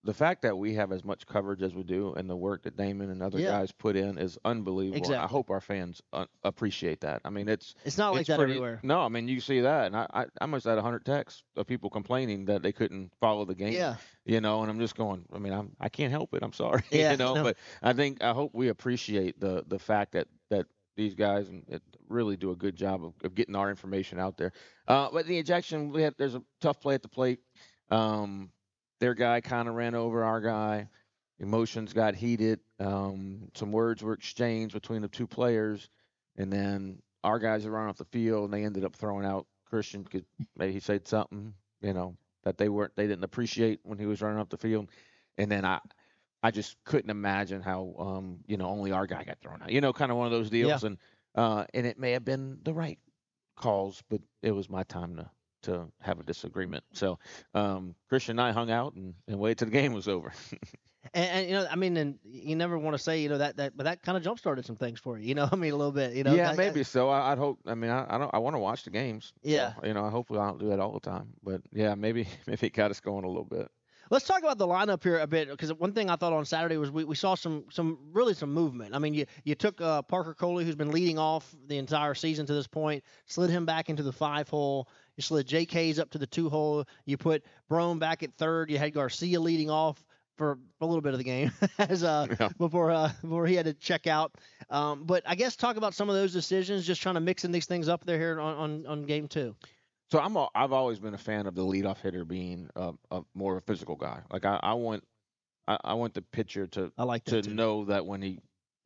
[0.04, 2.76] the fact that we have as much coverage as we do and the work that
[2.76, 3.50] Damon and other Yeah.
[3.52, 5.14] guys put in is unbelievable.
[5.16, 7.22] I hope our fans uh, appreciate that.
[7.24, 8.80] I mean, it's It's not like it's that pretty- everywhere.
[8.84, 11.44] No, I mean you see that, and I I, I must have had hundred texts
[11.56, 13.74] of people complaining that they couldn't follow the game.
[13.74, 13.96] Yeah.
[14.26, 15.26] You know, and I'm just going.
[15.34, 16.42] I mean, I'm I can't help it.
[16.44, 16.84] I'm sorry.
[16.92, 17.44] Yeah, you know, no.
[17.44, 20.66] but I think I hope we appreciate the the fact that that
[20.98, 21.64] these guys and
[22.10, 24.52] really do a good job of, of getting our information out there.
[24.88, 27.40] Uh, but the ejection, we had there's a tough play at the plate.
[27.90, 28.50] Um,
[29.02, 30.88] their guy kind of ran over our guy.
[31.40, 32.60] Emotions got heated.
[32.80, 35.90] Um, some words were exchanged between the two players,
[36.38, 39.48] and then our guys are running off the field, and they ended up throwing out
[39.66, 40.22] Christian because
[40.56, 44.22] maybe he said something, you know, that they weren't they didn't appreciate when he was
[44.22, 44.88] running off the field,
[45.38, 45.80] and then I.
[46.44, 49.72] I just couldn't imagine how, um, you know, only our guy got thrown out.
[49.72, 50.98] You know, kind of one of those deals, and
[51.36, 52.98] uh, and it may have been the right
[53.56, 55.30] calls, but it was my time to
[55.64, 56.84] to have a disagreement.
[56.94, 57.20] So
[57.54, 60.32] um, Christian and I hung out and, and waited till the game was over.
[61.16, 63.58] And, and you know, I mean, and you never want to say, you know, that
[63.58, 65.30] that, but that kind of jump started some things for you.
[65.30, 66.14] You know, I mean, a little bit.
[66.14, 67.10] You know, yeah, I- I- maybe so.
[67.10, 67.58] I, I'd hope.
[67.66, 68.30] I mean, I, I don't.
[68.32, 69.34] I want to watch the games.
[69.44, 69.74] so, Yeah.
[69.84, 71.30] you know, I hopefully I don't do that all the time.
[71.44, 73.68] But yeah, maybe maybe it got us going a little bit.
[74.12, 76.76] Let's talk about the lineup here a bit because one thing I thought on Saturday
[76.78, 78.94] was we, we saw some some really some movement.
[78.94, 82.46] I mean, you you took uh, Parker Coley, who's been leading off the entire season
[82.46, 84.88] to this point, slid him back into the five hole.
[85.18, 86.86] You slid J.K.'s up to the two hole.
[87.06, 88.70] You put Brome back at third.
[88.72, 90.04] You had Garcia leading off
[90.38, 92.50] for a little bit of the game as uh, Yeah.
[92.58, 94.34] before uh, before he had to check out.
[94.70, 97.66] Um, but I guess talk about some of those decisions, just trying to mixing these
[97.66, 99.56] things up there here on, on, on game two.
[100.12, 103.22] So I'm a, I've always been a fan of the leadoff hitter being a, a
[103.34, 104.20] more of a physical guy.
[104.32, 105.04] Like I, I want
[105.68, 107.54] I, I want the pitcher to I like to too.
[107.54, 108.40] know that when he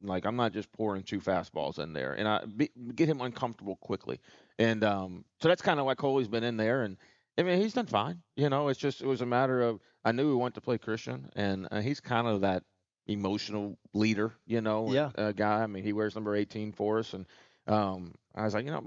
[0.07, 3.75] like I'm not just pouring two fastballs in there and I be, get him uncomfortable
[3.77, 4.19] quickly.
[4.59, 6.97] And um so that's kind of why Coley's been in there and
[7.37, 8.21] I mean he's done fine.
[8.35, 10.77] You know, it's just it was a matter of I knew we wanted to play
[10.77, 12.63] Christian and uh, he's kind of that
[13.07, 15.11] emotional leader, you know, Yeah.
[15.15, 15.63] uh, guy.
[15.63, 17.25] I mean, he wears number 18 for us and
[17.67, 18.81] um I was like, you know,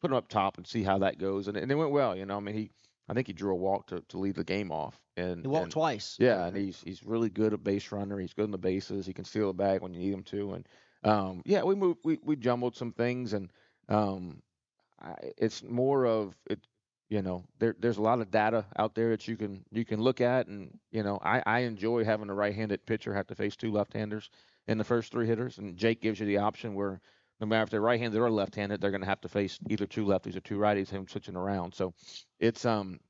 [0.00, 2.26] put him up top and see how that goes and, and it went well, you
[2.26, 2.36] know.
[2.36, 2.70] I mean, he
[3.10, 5.64] I think he drew a walk to, to lead the game off and He walked
[5.64, 6.16] and- twice.
[6.20, 8.18] yeah, and he's he's really good at base runner.
[8.18, 9.04] He's good in the bases.
[9.04, 10.52] He can steal a bag when you need him to.
[10.54, 10.68] And
[11.02, 13.50] um, yeah, we moved, we we jumbled some things, and
[13.88, 14.40] um,
[15.00, 16.60] I, it's more of it.
[17.08, 20.00] You know, there there's a lot of data out there that you can you can
[20.00, 23.56] look at, and you know, I I enjoy having a right-handed pitcher have to face
[23.56, 24.30] two left-handers
[24.68, 27.00] in the first three hitters, and Jake gives you the option where.
[27.40, 30.04] No matter if they're right-handed or left-handed, they're going to have to face either two
[30.04, 30.90] lefties or two righties.
[30.90, 31.94] Him switching around, so
[32.38, 33.00] it's um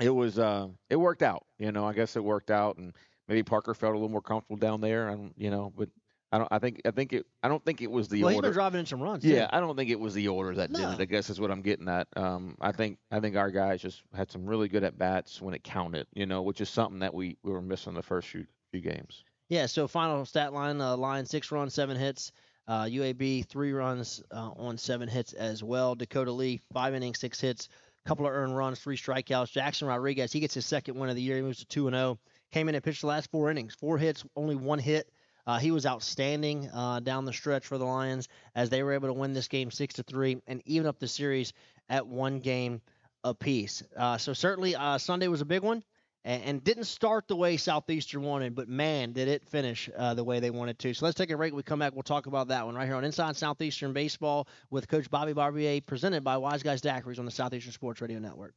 [0.00, 2.92] it was uh it worked out you know i guess it worked out and
[3.28, 5.88] maybe parker felt a little more comfortable down there and you know but
[6.32, 8.36] i don't i think i think it i don't think it was the well, he's
[8.36, 9.22] order been driving in some runs.
[9.22, 9.30] too.
[9.30, 11.50] yeah i don't think it was the order that did it i guess is what
[11.50, 14.84] i'm getting at um i think i think our guys just had some really good
[14.84, 17.94] at bats when it counted you know which is something that we we were missing
[17.94, 21.96] the first few few games Yeah, so final stat line, uh, line six runs, seven
[21.96, 22.32] hits.
[22.68, 25.94] Uh, UAB three runs uh, on seven hits as well.
[25.94, 27.68] Dakota Lee five innings, six hits,
[28.04, 29.52] couple of earned runs, three strikeouts.
[29.52, 31.36] Jackson Rodriguez he gets his second win of the year.
[31.36, 32.18] He moves to two and zero.
[32.52, 35.10] Came in and pitched the last four innings, four hits, only one hit.
[35.46, 39.08] Uh, he was outstanding uh, down the stretch for the Lions as they were able
[39.08, 41.52] to win this game six to three and even up the series
[41.88, 42.80] at one game
[43.22, 43.82] apiece.
[43.96, 45.84] Uh, so certainly uh, Sunday was a big one
[46.26, 50.24] and, and didn't start the way Southeastern wanted, but man, did it finish uh, the
[50.24, 50.92] way they wanted to.
[50.92, 51.52] So let's take a break.
[51.52, 54.48] When we come back, we'll talk about that one right here on Inside Southeastern Baseball
[54.68, 58.54] with Coach Bobby Barbier, presented by Wise Guys Daiquiris on the Southeastern Sports Radio Network.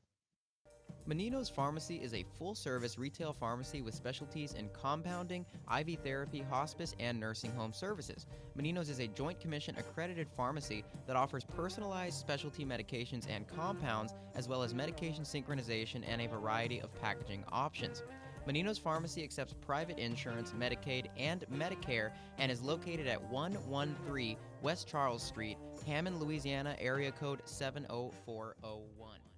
[1.09, 5.43] Menino's Pharmacy is a full service retail pharmacy with specialties in compounding,
[5.75, 8.27] IV therapy, hospice, and nursing home services.
[8.53, 14.47] Menino's is a Joint Commission accredited pharmacy that offers personalized specialty medications and compounds, as
[14.47, 18.03] well as medication synchronization and a variety of packaging options.
[18.45, 25.23] Menino's Pharmacy accepts private insurance, Medicaid, and Medicare and is located at 113 West Charles
[25.23, 29.28] Street, Hammond, Louisiana, area code 70401.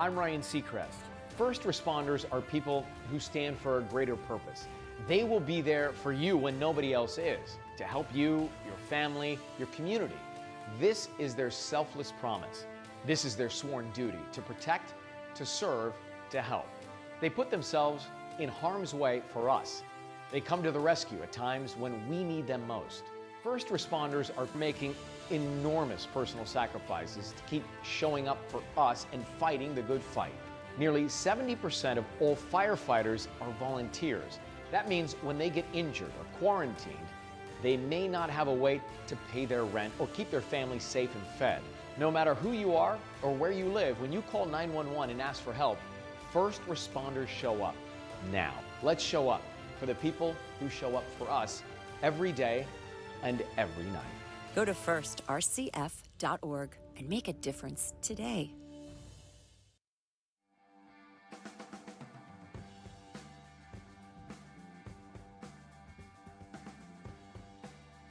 [0.00, 0.94] I'm Ryan Seacrest.
[1.36, 4.66] First responders are people who stand for a greater purpose.
[5.06, 9.38] They will be there for you when nobody else is, to help you, your family,
[9.58, 10.14] your community.
[10.78, 12.64] This is their selfless promise.
[13.04, 14.94] This is their sworn duty to protect,
[15.34, 15.92] to serve,
[16.30, 16.68] to help.
[17.20, 18.06] They put themselves
[18.38, 19.82] in harm's way for us.
[20.32, 23.02] They come to the rescue at times when we need them most.
[23.42, 24.94] First responders are making
[25.30, 30.34] enormous personal sacrifices to keep showing up for us and fighting the good fight.
[30.78, 34.38] Nearly 70% of all firefighters are volunteers.
[34.70, 36.96] That means when they get injured or quarantined,
[37.62, 41.14] they may not have a way to pay their rent or keep their family safe
[41.14, 41.60] and fed.
[41.98, 45.42] No matter who you are or where you live, when you call 911 and ask
[45.42, 45.78] for help,
[46.32, 47.74] first responders show up
[48.30, 48.54] now.
[48.82, 49.42] Let's show up
[49.78, 51.62] for the people who show up for us
[52.02, 52.66] every day
[53.22, 54.19] and every night.
[54.54, 58.50] Go to firstrcf.org and make a difference today.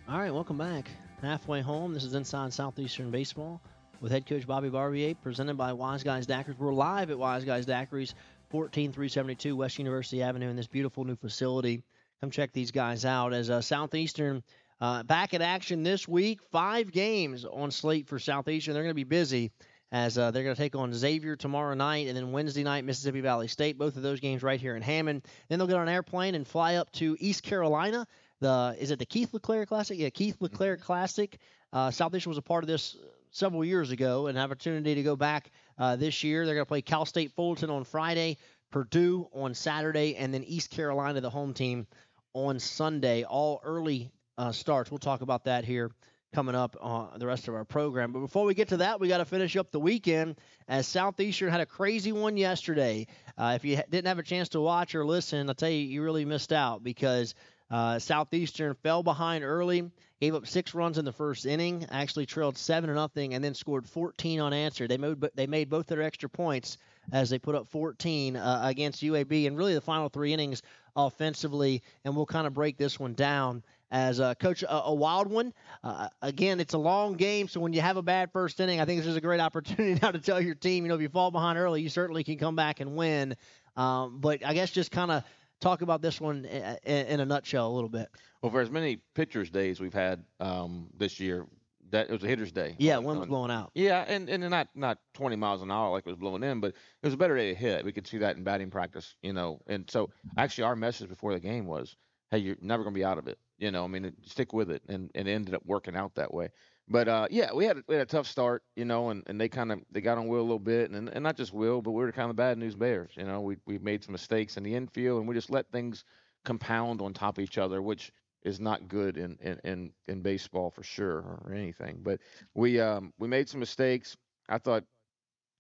[0.07, 0.89] All right, welcome back.
[1.21, 1.93] Halfway home.
[1.93, 3.61] This is Inside Southeastern Baseball
[4.01, 6.57] with head coach Bobby Barbier, presented by Wise Guys Daiquiris.
[6.57, 8.13] We're live at Wise Guys Daiquiris,
[8.49, 11.83] 14372 West University Avenue in this beautiful new facility.
[12.21, 14.41] Come check these guys out as uh, Southeastern
[14.81, 16.41] uh, back in action this week.
[16.51, 18.73] Five games on slate for Southeastern.
[18.73, 19.51] They're going to be busy
[19.91, 23.21] as uh, they're going to take on Xavier tomorrow night, and then Wednesday night Mississippi
[23.21, 23.77] Valley State.
[23.77, 25.25] Both of those games right here in Hammond.
[25.47, 28.05] Then they'll get on an airplane and fly up to East Carolina.
[28.39, 29.97] The is it the Keith LeClaire Classic?
[29.97, 31.37] Yeah, Keith LeClaire Classic.
[31.73, 32.95] Uh, Southeastern was a part of this
[33.31, 36.45] several years ago, an opportunity to go back uh, this year.
[36.45, 38.37] They're going to play Cal State Fullerton on Friday,
[38.71, 41.85] Purdue on Saturday, and then East Carolina, the home team,
[42.33, 43.23] on Sunday.
[43.23, 44.89] All early uh, starts.
[44.89, 45.91] We'll talk about that here
[46.33, 48.13] coming up on the rest of our program.
[48.13, 51.49] But before we get to that, we got to finish up the weekend as Southeastern
[51.49, 53.07] had a crazy one yesterday.
[53.37, 56.03] Uh, if you didn't have a chance to watch or listen, I'll tell you, you
[56.03, 57.35] really missed out because
[57.69, 62.57] uh, Southeastern fell behind early, gave up six runs in the first inning, actually trailed
[62.57, 64.89] seven to nothing, and then scored 14 unanswered.
[64.89, 66.77] They made they made both their extra points
[67.11, 70.61] as they put up 14 uh, against UAB, and really the final three innings
[70.95, 71.81] offensively.
[72.05, 75.53] And we'll kind of break this one down as uh, coach a, a, wild one.
[75.83, 78.85] Uh, again, it's a long game, so when you have a bad first inning, I
[78.85, 81.09] think this is a great opportunity now to tell your team, you know, if you
[81.09, 83.35] fall behind early, you certainly can come back and win.
[83.75, 85.23] Um, but I guess just kind of
[85.59, 88.09] talk about this one in, in, a nutshell a little bit.
[88.41, 91.45] Well, for as many pitchers' days we've had um, this year,
[91.91, 92.75] that it was a hitter's day.
[92.77, 93.71] Yeah, one was blowing out.
[93.73, 96.69] Yeah, and and not not 20 miles an hour like it was blowing in, but
[96.69, 97.83] it was a better day to hit.
[97.83, 99.61] We could see that in batting practice, you know.
[99.67, 101.95] And so actually, our message before the game was,
[102.29, 104.71] "Hey, you're never going to be out of it." You know, I mean, stick with
[104.71, 106.49] it, and, and it ended up working out that way.
[106.87, 109.47] But uh, yeah, we had we had a tough start, you know, and, and they
[109.47, 111.91] kind of they got on Will a little bit, and and not just Will, but
[111.91, 113.11] we were kind of bad news bears.
[113.15, 116.03] You know, we we made some mistakes in the infield, and we just let things
[116.45, 118.11] compound on top of each other, which
[118.43, 121.99] is not good in in in, in baseball for sure or anything.
[122.01, 122.21] But
[122.55, 124.17] we um we made some mistakes.
[124.47, 124.83] I thought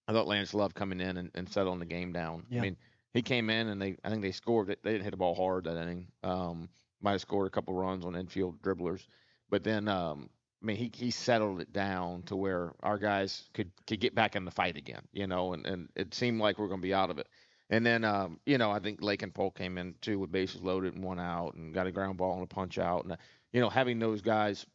[0.07, 2.45] I thought Lance Love coming in and, and settling the game down.
[2.49, 2.59] Yeah.
[2.59, 2.77] I mean,
[3.13, 4.67] he came in and they I think they scored.
[4.67, 6.07] They didn't hit the ball hard that inning.
[6.23, 6.69] Um,
[7.01, 9.05] might have scored a couple runs on infield dribblers,
[9.49, 10.29] but then um,
[10.61, 14.35] I mean, he he settled it down to where our guys could could get back
[14.35, 16.87] in the fight again, you know, and and it seemed like we are going to
[16.87, 17.27] be out of it.
[17.69, 20.95] And then, um, you know, I think Lakin Polk came in too with bases loaded
[20.95, 23.17] and one out, and got a ground ball and a punch out, and
[23.53, 24.65] you know, having those guys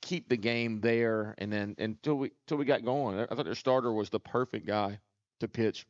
[0.00, 3.54] keep the game there, and then until we until we got going, I thought their
[3.54, 5.00] starter was the perfect guy
[5.40, 5.86] to pitch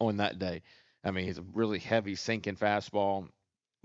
[0.00, 0.62] on that day.
[1.04, 3.28] I mean, he's a really heavy sinking fastball.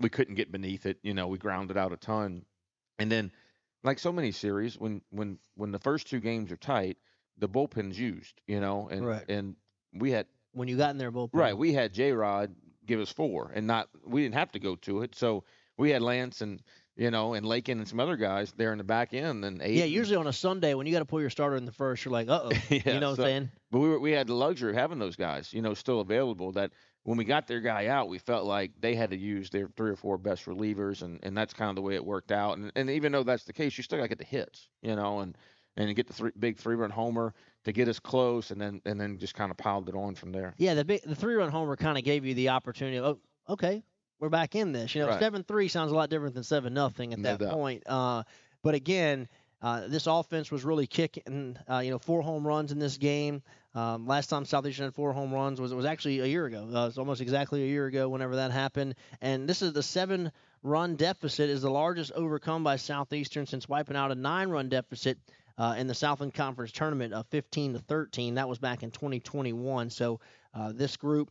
[0.00, 2.44] We couldn't get beneath it, you know, we grounded out a ton,
[2.98, 3.30] and then
[3.84, 6.96] like so many series, when when when the first two games are tight,
[7.38, 9.24] the bullpen's used, you know, and right.
[9.28, 9.56] and
[9.92, 11.56] we had when you got in there bullpen, right?
[11.56, 12.54] We had J Rod
[12.86, 15.44] give us four, and not we didn't have to go to it, so
[15.76, 16.62] we had Lance and
[17.00, 19.42] you know, and Lakin and some other guys there in the back end.
[19.42, 21.64] And eight yeah, usually on a Sunday when you got to pull your starter in
[21.64, 23.50] the first, you're like, uh oh, yeah, you know what so, I'm saying?
[23.70, 26.52] But we were, we had the luxury of having those guys, you know, still available.
[26.52, 26.72] That
[27.04, 29.90] when we got their guy out, we felt like they had to use their three
[29.90, 32.58] or four best relievers, and, and that's kind of the way it worked out.
[32.58, 34.94] And and even though that's the case, you still got to get the hits, you
[34.96, 35.36] know, and
[35.76, 37.34] and get the three, big three run homer
[37.64, 40.32] to get us close, and then and then just kind of piled it on from
[40.32, 40.54] there.
[40.58, 43.00] Yeah, the big the three run homer kind of gave you the opportunity.
[43.00, 43.82] oh, okay,
[44.18, 44.94] we're back in this.
[44.94, 45.20] You know, right.
[45.20, 47.52] seven three sounds a lot different than seven nothing at no that doubt.
[47.52, 47.82] point.
[47.86, 48.24] Uh,
[48.62, 49.26] but again,
[49.62, 51.56] uh, this offense was really kicking.
[51.68, 53.42] Uh, you know, four home runs in this game.
[53.74, 56.68] Um, last time Southeastern had four home runs was was actually a year ago.
[56.74, 58.94] Uh, it's almost exactly a year ago whenever that happened.
[59.20, 63.96] And this is the seven run deficit is the largest overcome by Southeastern since wiping
[63.96, 65.18] out a nine run deficit.
[65.58, 69.90] Uh, in the Southland Conference tournament of 15 to 13, that was back in 2021.
[69.90, 70.18] So
[70.54, 71.30] uh, this group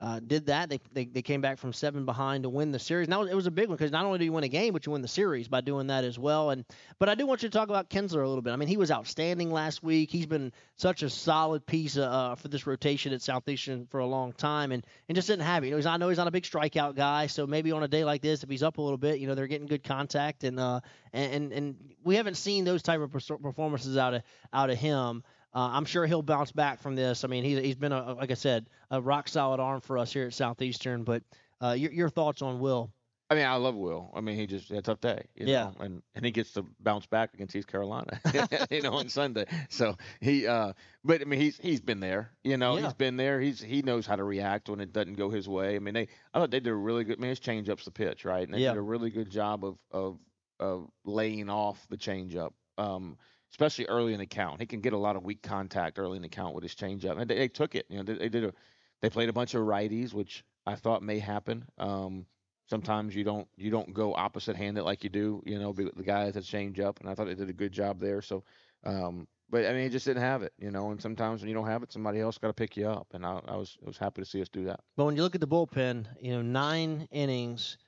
[0.00, 0.68] uh, did that.
[0.68, 3.08] They, they they came back from seven behind to win the series.
[3.08, 4.86] Now it was a big one because not only do you win a game, but
[4.86, 6.50] you win the series by doing that as well.
[6.50, 6.64] And
[7.00, 8.52] but I do want you to talk about Kinler a little bit.
[8.52, 10.10] I mean, he was outstanding last week.
[10.10, 14.32] He's been such a solid piece uh, for this rotation at Southeastern for a long
[14.32, 15.68] time, and and just didn't have it.
[15.68, 18.04] You know, I know he's not a big strikeout guy, so maybe on a day
[18.04, 20.60] like this, if he's up a little bit, you know, they're getting good contact, and
[20.60, 20.80] uh
[21.12, 24.22] and and we haven't seen those type of performances out of
[24.52, 25.24] out of him.
[25.58, 27.24] Uh, I'm sure he'll bounce back from this.
[27.24, 30.12] I mean, he's, he's been, a, like I said, a rock solid arm for us
[30.12, 31.02] here at Southeastern.
[31.02, 31.24] But
[31.60, 32.92] uh, your, your thoughts on Will
[33.30, 34.10] I mean, I love Will.
[34.14, 35.24] I mean, he just had a tough day.
[35.34, 35.64] You Yeah.
[35.64, 35.74] Know?
[35.80, 38.20] And and he gets to bounce back against East Carolina,
[38.70, 39.46] you know, on Sunday.
[39.68, 40.72] So he, uh,
[41.04, 42.30] but I mean, he's he's been there.
[42.42, 42.84] You know, Yeah.
[42.84, 43.38] he's been there.
[43.40, 45.76] He's he knows how to react when it doesn't go his way.
[45.76, 47.18] I mean, they I thought they did a really good.
[47.18, 48.44] I mean, his changeup's the pitch, right?
[48.44, 48.70] And they Yeah.
[48.70, 50.18] did a really good job of of
[50.58, 52.52] of laying off the changeup.
[52.78, 53.18] Um,
[53.50, 56.22] especially early in the count, he can get a lot of weak contact early in
[56.22, 57.86] the count with his changeup, and they, they took it.
[57.88, 58.52] You know, they, they did a
[59.00, 61.64] they played a bunch of righties, which I thought may happen.
[61.78, 62.26] Um,
[62.66, 66.34] sometimes you don't you don't go opposite handed like you do, you know, the guys
[66.34, 68.20] that change up, and I thought they did a good job there.
[68.22, 68.44] So,
[68.84, 70.90] um, but I mean, he just didn't have it, you know.
[70.90, 73.24] And sometimes when you don't have it, somebody else got to pick you up, and
[73.24, 74.80] I, I was I was happy to see us do that.
[74.96, 77.78] But when you look at the bullpen, you know, nine innings,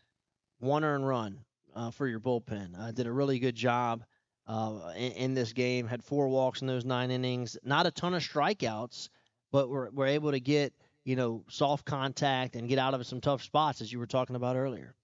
[0.58, 1.44] one earned run
[1.74, 2.78] uh, for your bullpen.
[2.78, 4.04] Uh, did a really good job
[4.50, 5.86] uh, in, in this game.
[5.86, 7.56] Had four walks in those nine innings.
[7.62, 9.08] Not a ton of strikeouts,
[9.52, 10.72] but we're, we're able to get,
[11.04, 14.34] you know, soft contact and get out of some tough spots, as you were talking
[14.34, 14.94] about earlier.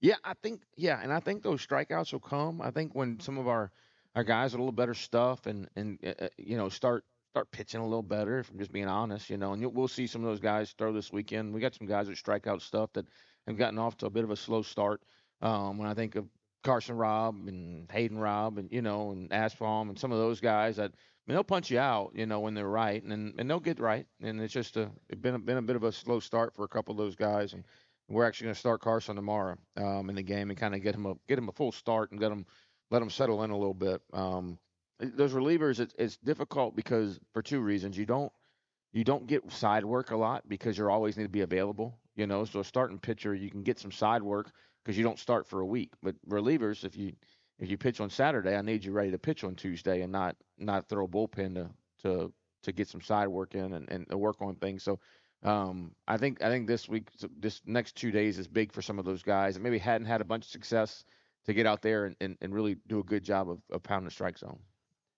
[0.00, 2.60] Yeah, I think yeah, and I think those strikeouts will come.
[2.60, 3.70] I think when some of our
[4.14, 7.50] our guys with a little better stuff and and uh, uh, you know start start
[7.50, 8.38] pitching a little better.
[8.38, 10.92] If I'm just being honest, you know, and we'll see some of those guys throw
[10.92, 11.54] this weekend.
[11.54, 13.06] We got some guys that strike out stuff that
[13.46, 15.02] have gotten off to a bit of a slow start.
[15.42, 16.26] Um, when I think of
[16.64, 20.76] Carson Robb and Hayden Robb and you know and Aspalm and some of those guys
[20.76, 23.60] that I mean, they'll punch you out, you know, when they're right, and and they'll
[23.60, 24.06] get right.
[24.20, 26.64] And it's just a it's been a, been a bit of a slow start for
[26.64, 27.64] a couple of those guys, and
[28.08, 30.94] we're actually going to start Carson tomorrow um, in the game and kind of get
[30.94, 32.44] him a get him a full start and get him
[32.90, 34.02] let him settle in a little bit.
[34.12, 34.58] Um,
[35.00, 37.96] those relievers, it's, it's difficult because for two reasons.
[37.96, 38.32] You don't
[38.92, 41.98] you don't get side work a lot because you're always need to be available.
[42.16, 44.52] You know, so a starting pitcher you can get some side work
[44.84, 45.92] because you don't start for a week.
[46.02, 47.12] But relievers, if you
[47.58, 50.36] if you pitch on Saturday, I need you ready to pitch on Tuesday and not
[50.58, 51.70] not throw a bullpen to
[52.02, 52.32] to
[52.64, 54.82] to get some side work in and, and work on things.
[54.82, 54.98] So
[55.42, 57.08] um, I think I think this week,
[57.38, 60.20] this next two days is big for some of those guys that maybe hadn't had
[60.20, 61.04] a bunch of success
[61.44, 64.06] to get out there and, and, and really do a good job of, of pounding
[64.06, 64.58] the strike zone.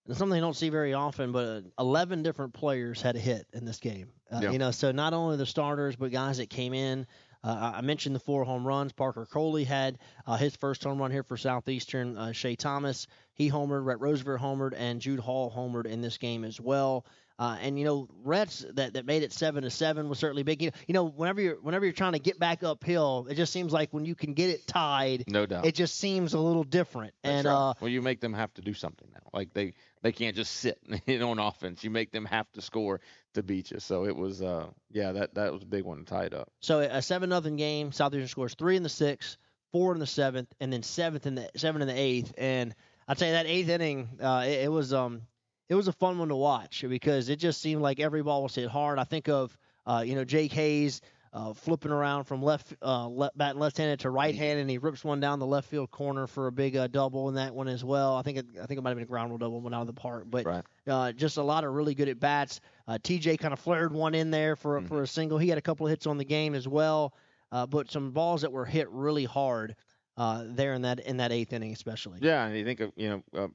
[0.06, 3.46] And something you don't see very often, but uh, 11 different players had a hit
[3.52, 4.10] in this game.
[4.30, 4.50] Uh, Yeah.
[4.50, 7.06] You know, so not only the starters, but guys that came in.
[7.44, 8.92] Uh, I mentioned the four home runs.
[8.92, 12.16] Parker Coley had uh, his first home run here for Southeastern.
[12.16, 13.84] Uh, Shea Thomas, he homered.
[13.84, 17.04] Rhett Roosevelt homered, and Jude Hall homered in this game as well.
[17.38, 20.62] Uh, and you know, Rhett's that, that made it seven to seven was certainly big.
[20.62, 23.52] You know, you know, whenever you're whenever you're trying to get back uphill, it just
[23.52, 25.66] seems like when you can get it tied, No doubt.
[25.66, 27.12] it just seems a little different.
[27.22, 27.52] That's and right.
[27.70, 29.28] uh, well, you make them have to do something now.
[29.34, 30.78] Like they they can't just sit
[31.08, 31.84] on offense.
[31.84, 33.00] You make them have to score
[33.34, 33.80] to beat you.
[33.80, 36.50] So it was uh yeah that that was a big one to tie it up.
[36.60, 37.92] So a seven nothing game.
[37.92, 39.36] Southeastern scores three in the sixth,
[39.72, 42.32] four in the seventh, and then seventh in the seven in the eighth.
[42.38, 42.74] And
[43.06, 45.20] I'd say that eighth inning, uh, it, it was um,
[45.68, 48.54] it was a fun one to watch because it just seemed like every ball was
[48.54, 48.98] hit hard.
[48.98, 49.56] I think of
[49.86, 51.00] uh, you know Jake Hayes.
[51.32, 55.20] Uh, flipping around from left, uh, left bat left-handed to right-handed, and he rips one
[55.20, 58.16] down the left field corner for a big uh, double in that one as well.
[58.16, 59.82] I think it, I think it might have been a ground rule double, went out
[59.82, 60.64] of the park, but Right.
[60.86, 62.62] uh, just a lot of really good at bats.
[62.88, 64.86] Uh, TJ kind of flared one in there for Mm-hmm.
[64.86, 65.36] for a single.
[65.36, 67.12] He had a couple of hits on the game as well,
[67.52, 69.76] uh, but some balls that were hit really hard
[70.16, 72.20] uh, there in that in that eighth inning, especially.
[72.22, 73.48] Yeah, and you think of you know uh,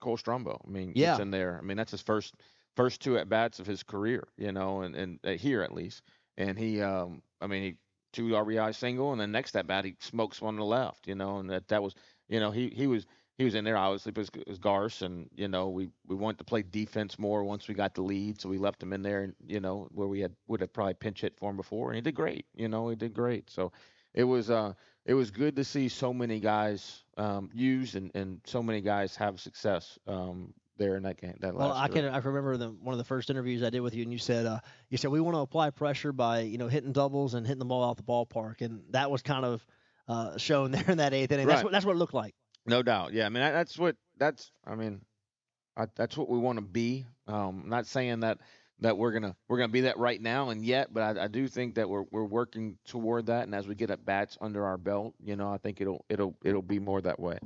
[0.00, 0.60] Cole Strumbo.
[0.66, 1.12] I mean, Yeah.
[1.12, 1.58] gets in there.
[1.58, 2.34] I mean, that's his first
[2.76, 4.26] first two at bats of his career.
[4.36, 6.02] You know, and and uh, here at least,
[6.36, 7.76] and he um I mean he
[8.12, 11.06] two RBI single, and then next at bat he smokes one to the left.
[11.06, 11.94] You know, and that that was
[12.28, 13.06] you know he he was.
[13.38, 16.36] He was in there obviously because it was Garce, and you know we we wanted
[16.36, 19.22] to play defense more once we got the lead, so we left him in there,
[19.22, 21.96] and you know where we had would have probably pinch hit for him before, and
[21.96, 22.44] he did great.
[22.54, 23.48] You know he did great.
[23.48, 23.72] So
[24.12, 24.74] it was uh
[25.06, 29.14] it was good to see so many guys um, used and, and so many guys
[29.16, 31.36] have success um, there in that game.
[31.40, 33.94] That Well, I can I remember the one of the first interviews I did with
[33.94, 36.68] you, and you said uh, you said we want to apply pressure by you know
[36.68, 39.64] hitting doubles and hitting the ball out the ballpark, and that was kind of
[40.08, 41.46] uh, shown there in that eighth inning.
[41.46, 41.54] Right.
[41.54, 42.34] That's what that's what it looked like.
[42.66, 43.12] No doubt.
[43.12, 43.26] Yeah.
[43.26, 44.50] I mean, that's what that's.
[44.66, 45.02] I mean,
[45.76, 47.04] I, that's what we want to be.
[47.26, 48.38] Um, I'm not saying that
[48.80, 51.46] that we're gonna we're gonna be that right now and yet, but I, I do
[51.48, 53.44] think that we're we're working toward that.
[53.44, 56.36] And as we get at bats under our belt, you know, I think it'll it'll
[56.44, 57.38] it'll be more that way.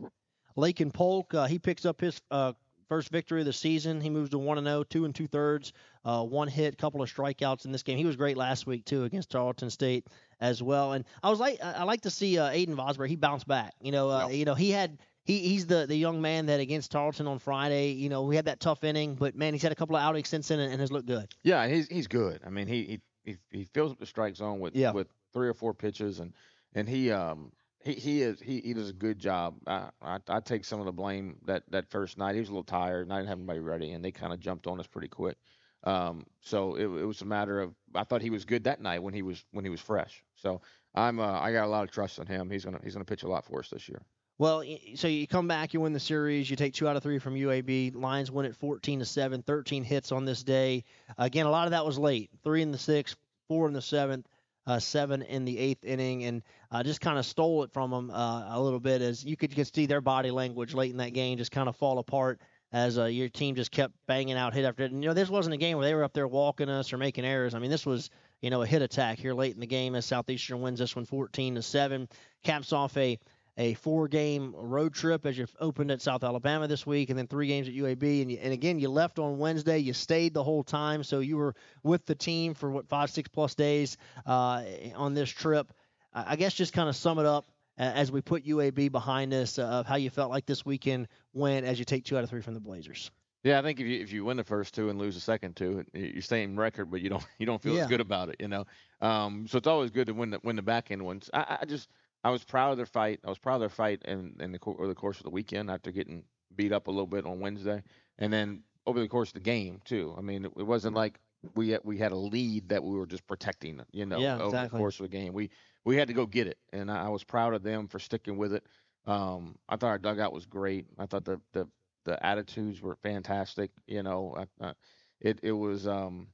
[0.56, 2.52] Lakin Polk, uh, he picks up his uh,
[2.88, 4.00] first victory of the season.
[4.00, 5.72] He moves to one and zero, two and two thirds,
[6.04, 7.98] uh, one hit, couple of strikeouts in this game.
[7.98, 10.06] He was great last week too against Tarleton State
[10.40, 10.92] as well.
[10.92, 13.08] And I was like, I I like to see uh, Aiden Vosberg.
[13.08, 13.74] He bounced back.
[13.80, 14.98] You know, uh, you know, he had.
[15.24, 18.44] He, he's the, the young man that against Tarleton on Friday, you know, we had
[18.44, 20.80] that tough inning, but man, he's had a couple of outings since then and, and
[20.80, 21.32] has looked good.
[21.42, 22.40] Yeah, he's he's good.
[22.46, 24.92] I mean, he he he, fills up the strike zone with Yeah.
[24.92, 26.34] with three or four pitches, and
[26.74, 27.52] and he um
[27.82, 29.56] he he is he, he does a good job.
[29.66, 32.34] I, I I take some of the blame that that first night.
[32.34, 34.40] He was a little tired, and I didn't have anybody ready, and they kind of
[34.40, 35.38] jumped on us pretty quick.
[35.84, 39.02] Um, so it, it was a matter of I thought he was good that night
[39.02, 40.22] when he was when he was fresh.
[40.34, 40.60] So
[40.94, 42.50] I'm uh, I got a lot of trust in him.
[42.50, 44.02] He's gonna he's gonna pitch a lot for us this year.
[44.36, 44.64] Well,
[44.96, 47.34] so you come back, you win the series, you take two out of three from
[47.34, 47.94] UAB.
[47.94, 50.82] Lions win it 14 to seven, 13 hits on this day.
[51.16, 52.30] Again, a lot of that was late.
[52.42, 53.16] Three in the sixth,
[53.46, 54.26] four in the seventh,
[54.66, 58.10] uh, seven in the eighth inning, and uh, just kind of stole it from them
[58.10, 59.02] uh, a little bit.
[59.02, 61.76] As you could just see their body language late in that game just kind of
[61.76, 62.40] fall apart
[62.72, 64.90] as uh, your team just kept banging out hit after hit.
[64.90, 66.98] And, you know, this wasn't a game where they were up there walking us or
[66.98, 67.54] making errors.
[67.54, 68.10] I mean, this was
[68.40, 71.04] you know a hit attack here late in the game as Southeastern wins this one
[71.04, 72.08] 14 to seven,
[72.42, 73.18] caps off a
[73.56, 77.26] a four game road trip as you opened at South Alabama this week, and then
[77.26, 78.22] three games at UAB.
[78.22, 79.78] And, you, and again, you left on Wednesday.
[79.78, 83.28] You stayed the whole time, so you were with the team for what five, six
[83.28, 83.96] plus days
[84.26, 84.62] uh,
[84.96, 85.72] on this trip.
[86.12, 87.46] I guess just kind of sum it up
[87.76, 91.66] as we put UAB behind us uh, of how you felt like this weekend went
[91.66, 93.10] as you take two out of three from the Blazers.
[93.42, 95.54] Yeah, I think if you if you win the first two and lose the second
[95.54, 97.82] two, you're staying record, but you don't you don't feel Yeah.
[97.82, 98.64] as good about it, you know.
[99.00, 101.28] Um, so it's always good to win the win the back end ones.
[101.34, 101.90] I, I just
[102.24, 103.20] I was proud of their fight.
[103.24, 105.70] I was proud of their fight in in the over the course of the weekend
[105.70, 107.84] after getting beat up a little bit on Wednesday,
[108.18, 110.14] and then over the course of the game too.
[110.18, 111.20] I mean, it, it wasn't like
[111.54, 114.46] we had, we had a lead that we were just protecting, you know, Yeah, over
[114.46, 114.68] exactly.
[114.68, 115.34] the course of the game.
[115.34, 115.50] We
[115.84, 118.36] we had to go get it, and I, I was proud of them for sticking
[118.38, 118.66] with it.
[119.06, 120.86] Um, I thought our dugout was great.
[120.98, 121.68] I thought the the
[122.04, 123.70] the attitudes were fantastic.
[123.86, 124.74] You know, I, I,
[125.20, 126.32] it it was um,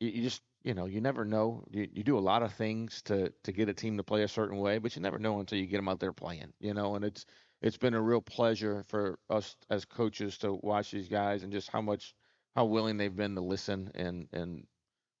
[0.00, 1.64] you, you just you know you never know.
[1.70, 4.28] You, you do a lot of things to to get a team to play a
[4.28, 6.52] certain way, but you never know until you get them out there playing.
[6.60, 7.24] You know, and it's
[7.62, 11.70] it's been a real pleasure for us as coaches to watch these guys and just
[11.70, 12.14] how much
[12.54, 14.66] how willing they've been to listen and and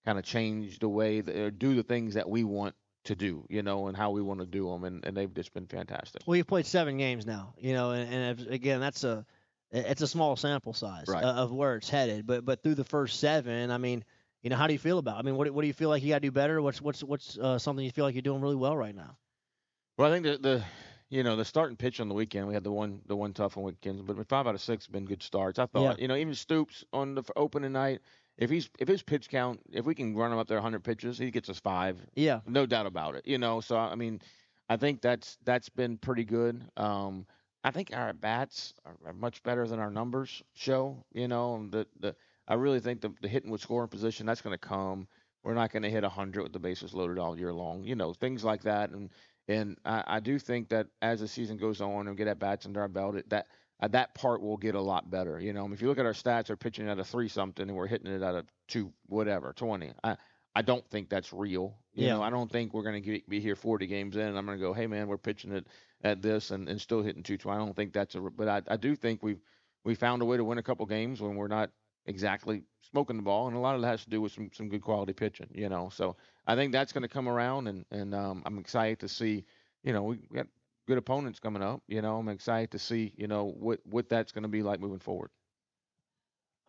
[0.04, 2.74] kind of change the way that, or do the things that we want
[3.04, 5.54] to do, you know, and how we want to do them, and, and they've just
[5.54, 6.20] been fantastic.
[6.26, 9.24] Well, you've played seven games now, you know, and, and again, that's a
[9.70, 11.24] it's a small sample size Right.
[11.24, 12.26] of where it's headed.
[12.26, 14.04] But but through the first seven, I mean,
[14.42, 15.16] you know, how do you feel about?
[15.16, 15.18] it?
[15.20, 16.60] I mean, what do- what do you feel like you got to do better?
[16.62, 19.16] What's what's what's uh, something you feel like you're doing really well right now?
[19.96, 20.64] Well, I think the the
[21.10, 23.56] you know the starting pitch on the weekend we had the one the one tough
[23.56, 25.58] on weekends, but five out of six have been good starts.
[25.58, 28.00] I thought you know even Stoops on the opening night,
[28.36, 31.18] if he's if his pitch count if we can run him up there 100 pitches,
[31.18, 31.98] he gets us five.
[32.14, 32.40] Yeah.
[32.46, 33.26] no doubt about it.
[33.26, 34.20] You know, so I mean,
[34.68, 36.62] I think that's that's been pretty good.
[36.76, 37.26] Um,
[37.64, 41.04] I think our bats are, are much better than our numbers show.
[41.12, 42.14] You know, and the the
[42.48, 45.08] I really think the the hitting with scoring position that's going to come.
[45.44, 47.84] We're not going to hit 100 with the bases loaded all year long.
[47.84, 48.90] You know, things like that.
[48.90, 49.10] And
[49.48, 52.40] and I, I do think that as the season goes on and we get at
[52.40, 53.48] bats under our belt, it, that
[53.80, 55.40] uh, that part will get a lot better.
[55.40, 57.28] You know, I mean, if you look at our stats, we're pitching at a three
[57.28, 59.92] something and we're hitting it at a two whatever 20.
[60.02, 60.16] I
[60.54, 61.78] I don't think that's real.
[61.94, 62.08] You Yeah.
[62.08, 64.58] know, I don't think we're going to be here 40 games in and I'm going
[64.58, 65.66] to go, hey man, we're pitching it
[66.02, 67.56] at this and, and still hitting 220.
[67.56, 68.20] I don't think that's a.
[68.20, 69.40] But I, I do think we've
[69.84, 71.70] we found a way to win a couple games when we're not
[72.08, 74.68] exactly smoking the ball, and a lot of that has to do with some some
[74.68, 75.48] good quality pitching.
[75.52, 78.98] You know, so I think that's going to come around, and and um, I'm excited
[79.00, 79.44] to see.
[79.84, 80.46] You know, we got
[80.86, 81.82] good opponents coming up.
[81.86, 83.12] You know, I'm excited to see.
[83.16, 85.30] You know what what that's going to be like moving forward.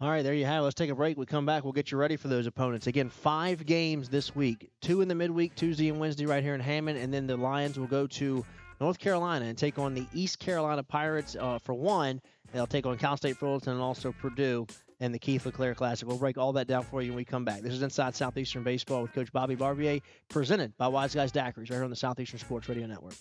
[0.01, 0.63] All right, there you have it.
[0.63, 1.17] Let's take a break.
[1.17, 1.65] We come back.
[1.65, 2.87] We'll get you ready for those opponents.
[2.87, 4.71] Again, five games this week.
[4.79, 7.77] Two in the midweek, Tuesday and Wednesday, right here in Hammond, and then the Lions
[7.77, 8.45] will go to
[8.79, 12.21] North Carolina and take on the East Carolina Pirates uh, for one.
[12.53, 14.67] They'll take on Cal State Fullerton and also Purdue
[14.99, 16.07] and the Keith LeClaire Classic.
[16.07, 17.61] We'll break all that down for you when we come back.
[17.61, 21.69] This is Inside Southeastern Baseball with Coach Bobby Barbier, presented by Wise Guys Daiquiris, right
[21.69, 23.15] here on the Southeastern Sports Radio Network.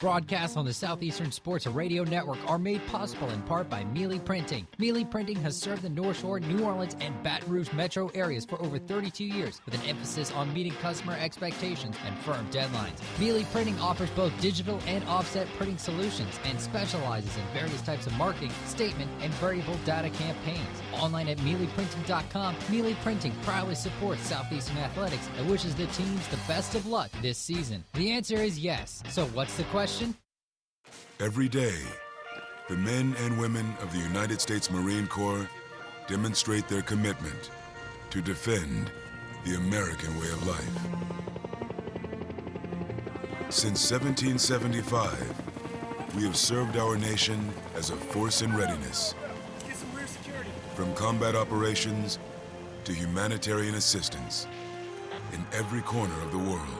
[0.00, 4.66] Broadcasts on the Southeastern Sports Radio Network are made possible in part by Mele Printing.
[4.78, 8.58] Mele Printing has served the North Shore, New Orleans, and Baton Rouge metro areas for
[8.62, 12.96] over 32 years with an emphasis on meeting customer expectations and firm deadlines.
[13.20, 18.16] Mele Printing offers both digital and offset printing solutions and specializes in various types of
[18.16, 20.82] marketing, statement, and variable data campaigns.
[20.94, 26.74] Online at meleprinting.com, Mele Printing proudly supports Southeastern athletics and wishes the teams the best
[26.74, 27.84] of luck this season.
[27.92, 29.02] The answer is yes.
[29.10, 29.89] So what's the question?
[31.18, 31.74] Every day,
[32.68, 35.48] the men and women of the United States Marine Corps
[36.06, 37.50] demonstrate their commitment
[38.10, 38.90] to defend
[39.44, 40.78] the American way of life.
[43.50, 49.14] Since 1775, we have served our nation as a force in readiness.
[50.74, 52.18] From combat operations
[52.84, 54.46] to humanitarian assistance
[55.32, 56.79] in every corner of the world.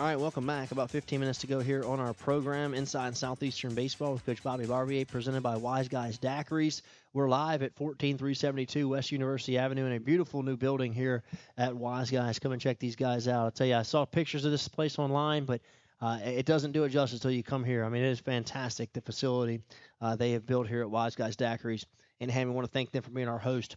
[0.00, 0.72] All right, welcome back.
[0.72, 4.64] About 15 minutes to go here on our program, Inside Southeastern Baseball with Coach Bobby
[4.64, 6.80] Barbier, presented by Wise Guys Daiquiris.
[7.12, 11.22] We're live at 14372 West University Avenue in a beautiful new building here
[11.58, 12.38] at Wise Guys.
[12.38, 13.44] Come and check these guys out.
[13.44, 15.60] I'll tell you, I saw pictures of this place online, but
[16.00, 17.84] uh, it doesn't do it justice until you come here.
[17.84, 19.60] I mean, it is fantastic, the facility
[20.00, 21.84] uh, they have built here at Wise Guys Daiquiris.
[22.20, 23.76] And Ham, we want to thank them for being our host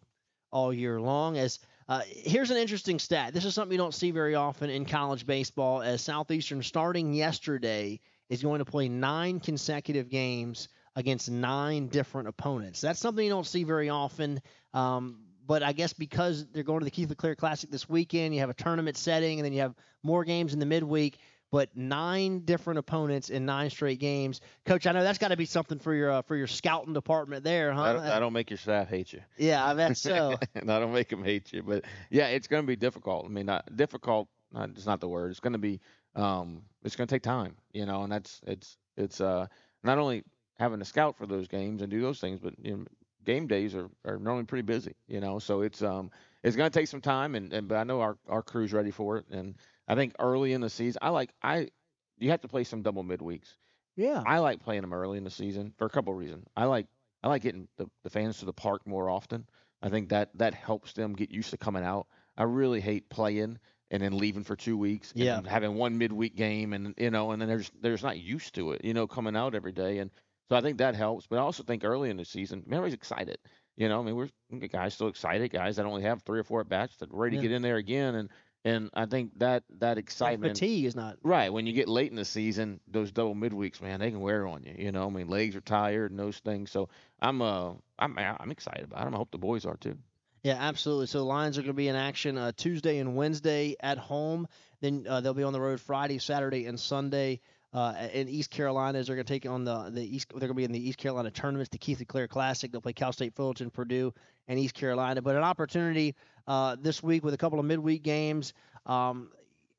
[0.53, 1.37] all year long.
[1.37, 3.33] As uh, here's an interesting stat.
[3.33, 5.81] This is something you don't see very often in college baseball.
[5.81, 12.81] As Southeastern, starting yesterday, is going to play nine consecutive games against nine different opponents.
[12.81, 14.41] That's something you don't see very often.
[14.73, 18.39] Um, but I guess because they're going to the Keith LeClaire Classic this weekend, you
[18.39, 21.17] have a tournament setting, and then you have more games in the midweek
[21.53, 24.41] but nine different opponents in nine straight games.
[24.65, 27.43] Coach, I know that's got to be something for your uh, for your scouting department
[27.43, 27.83] there, huh?
[27.83, 29.21] That'll, that'll make your staff hate you.
[29.37, 30.35] Yeah, I bet so.
[30.55, 31.61] I don't make them hate you.
[31.61, 33.25] But yeah, it's going to be difficult.
[33.25, 34.29] I mean, not difficult.
[34.51, 35.29] Not, it's not the word.
[35.29, 35.79] It's going to be.
[36.15, 39.45] Um, it's going to take time, you know, and that's it's it's uh
[39.83, 40.23] not only
[40.57, 42.85] having to scout for those games and do those things, but you know,
[43.25, 45.37] game days are, are normally pretty busy, you know.
[45.37, 46.09] So it's um
[46.41, 48.89] it's going to take some time, and, and but I know our our crew's ready
[48.89, 49.53] for it, and
[49.87, 51.69] I think early in the season, I like I
[52.17, 53.55] you have to play some double midweeks.
[53.95, 54.23] Yeah.
[54.25, 56.45] I like playing them early in the season for a couple of reasons.
[56.55, 56.87] I like
[57.21, 59.45] I like getting the, the fans to the park more often.
[59.81, 62.07] I think that that helps them get used to coming out.
[62.37, 63.59] I really hate playing
[63.91, 65.41] and then leaving for two weeks and Yeah.
[65.45, 68.83] having one midweek game and you know and then there's there's not used to it,
[68.83, 70.09] you know, coming out every day and
[70.49, 71.27] so I think that helps.
[71.27, 73.37] But I also think early in the season, everybody's excited.
[73.75, 74.29] You know, I mean, we're
[74.67, 77.41] guys still excited, guys that only have three or four at bats that ready Yeah.
[77.41, 78.29] to get in there again, and
[78.65, 81.51] and I think that that excitement, fatigue is not right.
[81.51, 84.63] When you get late in the season, those double midweeks, man, they can wear on
[84.63, 84.75] you.
[84.77, 86.71] You know, I mean, legs are tired and those things.
[86.71, 86.89] So
[87.21, 89.13] I'm uh I'm I'm excited about them.
[89.13, 89.97] I hope the boys are too.
[90.43, 91.07] Yeah, absolutely.
[91.07, 94.47] So the Lions are going to be in action uh, Tuesday and Wednesday at home.
[94.81, 97.39] Then uh, they'll be on the road Friday, Saturday, and Sunday.
[97.73, 100.29] Uh, in East Carolina, as they're going to take on the the East.
[100.29, 102.71] They're going to be in the East Carolina tournaments, the Keith LeClaire Classic.
[102.71, 104.13] They'll play Cal State Fullerton, Purdue,
[104.47, 105.23] and East Carolina.
[105.23, 106.15] But an opportunity
[106.47, 108.53] uh, this week with a couple of midweek games.
[108.85, 109.31] Um,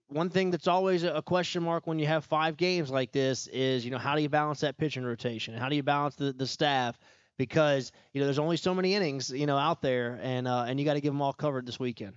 [0.09, 3.85] one thing that's always a question mark when you have five games like this is,
[3.85, 5.55] you know, how do you balance that pitching rotation?
[5.55, 6.99] How do you balance the, the staff?
[7.37, 10.79] Because you know, there's only so many innings, you know, out there, and uh, and
[10.79, 12.15] you got to give them all covered this weekend.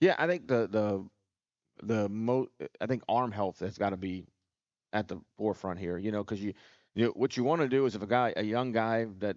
[0.00, 1.06] Yeah, I think the the
[1.82, 2.46] the mo
[2.80, 4.24] I think arm health has got to be
[4.94, 5.98] at the forefront here.
[5.98, 6.54] You know, because you,
[6.94, 9.36] you what you want to do is if a guy, a young guy that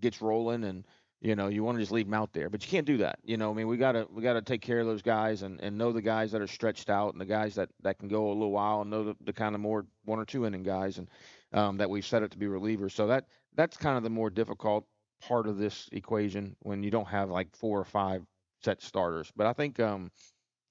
[0.00, 0.86] gets rolling and
[1.20, 3.18] you know you want to just leave him out there, but you can't do that.
[3.24, 5.76] You know, I mean we gotta we gotta take care of those guys and, and
[5.76, 8.34] know the guys that are stretched out and the guys that that can go a
[8.34, 11.08] little while and know the, the kind of more one or two inning guys and
[11.52, 12.92] um, that we've set up to be relievers.
[12.92, 13.26] So that
[13.56, 14.86] that's kind of the more difficult
[15.20, 18.22] part of this equation when you don't have like four or five
[18.62, 19.32] set starters.
[19.36, 20.10] But I think um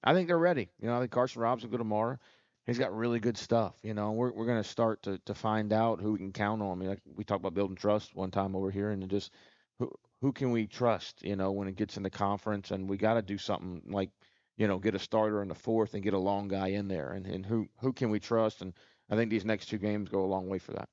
[0.02, 0.70] I think they're ready.
[0.80, 2.18] You know, I think Carson Robinson will go tomorrow.
[2.66, 3.74] He's got really good stuff.
[3.82, 6.72] You know, we're we're gonna start to to find out who we can count on.
[6.72, 9.32] I mean, like we talked about building trust one time over here, and just
[9.78, 11.22] who who can we trust?
[11.22, 14.10] You know, when it gets in the conference, and we got to do something like
[14.56, 17.10] you know get a starter in the fourth and get a long guy in there,
[17.12, 18.62] and and who who can we trust?
[18.62, 18.74] And
[19.10, 20.88] I think these next two games go a long way for that.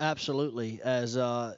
[0.00, 0.80] Absolutely.
[0.82, 1.54] As uh,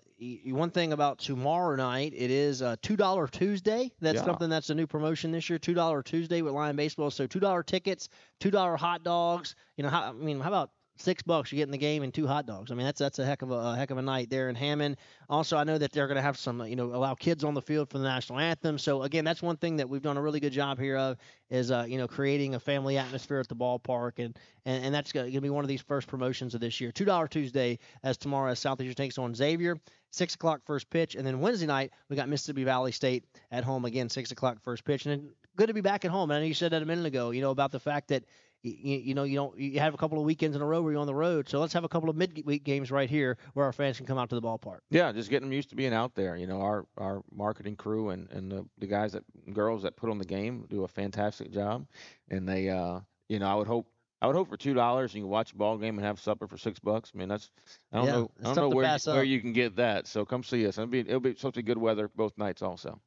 [0.47, 3.93] one thing about tomorrow night, it is uh, two dollar Tuesday.
[4.01, 4.25] That's Yeah.
[4.25, 5.61] something that's a new promotion this year.
[5.61, 7.11] Two dollar Tuesday with Lion Baseball.
[7.11, 8.09] So two dollar tickets,
[8.41, 9.55] two dollar hot dogs.
[9.77, 12.13] You know, how, I mean, how about six bucks you get in the game and
[12.13, 12.71] two hot dogs?
[12.71, 14.55] I mean, that's that's a heck of a, a heck of a night there in
[14.55, 14.97] Hammond.
[15.29, 17.63] Also, I know that they're going to have some, you know, allow kids on the
[17.63, 18.79] field for the national anthem.
[18.79, 21.17] So again, that's one thing that we've done a really good job here of
[21.51, 25.13] is, uh, you know, creating a family atmosphere at the ballpark, and and, and that's
[25.13, 26.93] going to be one of these first promotions of this year.
[26.93, 29.79] Two dollar Tuesday as tomorrow as Southeastern takes on Xavier.
[30.11, 33.87] Six o'clock first pitch, and then Wednesday night we got Mississippi Valley State at home
[33.87, 34.11] again.
[34.11, 36.31] Six o'clock first pitch, and good to be back at home.
[36.31, 37.31] And I know you said that a minute ago.
[37.31, 38.25] You know about the fact that
[38.63, 40.93] you, you know you don't you have a couple of weekends in a row where
[40.93, 41.49] you're on the road.
[41.49, 44.19] So let's have a couple of midweek games right here where our fans can come
[44.19, 44.81] out to the ballpark.
[44.91, 46.37] Yeah, just getting them used to being out there.
[46.37, 50.11] You know, our our marketing crew and and the, the guys that girls that put
[50.11, 51.87] on the game do a fantastic job,
[52.29, 53.89] and they uh you know I would hope.
[54.21, 56.47] I would hope for two dollars you can watch a ball game and have supper
[56.47, 57.11] for six bucks.
[57.15, 57.51] I mean that's
[57.93, 60.07] I don't Yeah, know I don't know where you, where you can get that.
[60.07, 60.79] So come see us.
[60.79, 63.01] It'll be it'll be supposed to be good weather both nights also.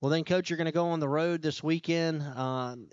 [0.00, 2.22] Well, then, Coach, you're going to go on the road this weekend.
[2.22, 2.88] Um,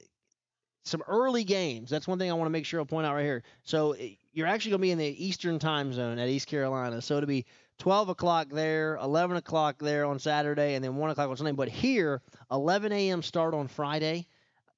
[0.85, 1.89] some early games.
[1.89, 3.43] That's one thing I want to make sure I point out right here.
[3.63, 7.01] So eh, you're actually going to be in the Eastern time zone at East Carolina.
[7.01, 7.45] So it'll be
[7.79, 11.51] 12 o'clock there, 11 o'clock there on Saturday, and then 1 o'clock on Sunday.
[11.51, 12.21] But here,
[12.51, 13.21] 11 a.m.
[13.23, 14.27] start on Friday,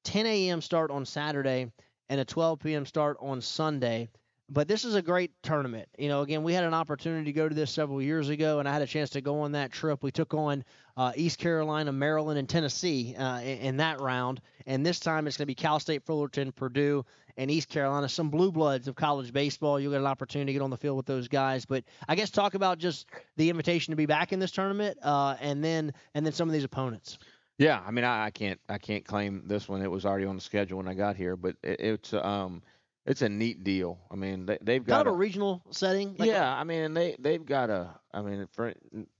[0.03, 0.61] 10 a.m.
[0.61, 1.71] start on Saturday,
[2.09, 2.85] and a 12 p.m.
[2.85, 4.07] start on Sunday.
[4.49, 5.89] But this is a great tournament.
[5.97, 8.67] You know, again, we had an opportunity to go to this several years ago, and
[8.67, 10.03] I had a chance to go on that trip.
[10.03, 10.63] We took on
[10.95, 15.35] uh, East Carolina, Maryland, and Tennessee uh, in, in, that round, and this time it's
[15.35, 18.07] going to be Cal State, Fullerton, Purdue, and East Carolina.
[18.07, 19.79] Some blue bloods of college baseball.
[19.79, 21.65] You'll get an opportunity to get on the field with those guys.
[21.65, 25.35] But I guess talk about just the invitation to be back in this tournament, uh,
[25.41, 27.17] and then and then some of these opponents.
[27.57, 29.81] Yeah, I mean, I, I, can't I can't claim this one.
[29.81, 32.61] It was already on the schedule when I got here, but it, it's um
[33.07, 33.97] it's a neat deal.
[34.11, 36.15] I mean, they, they've got kind of a, a regional setting.
[36.17, 37.89] Like yeah, a, I mean, they they've got a.
[38.13, 38.73] I mean, for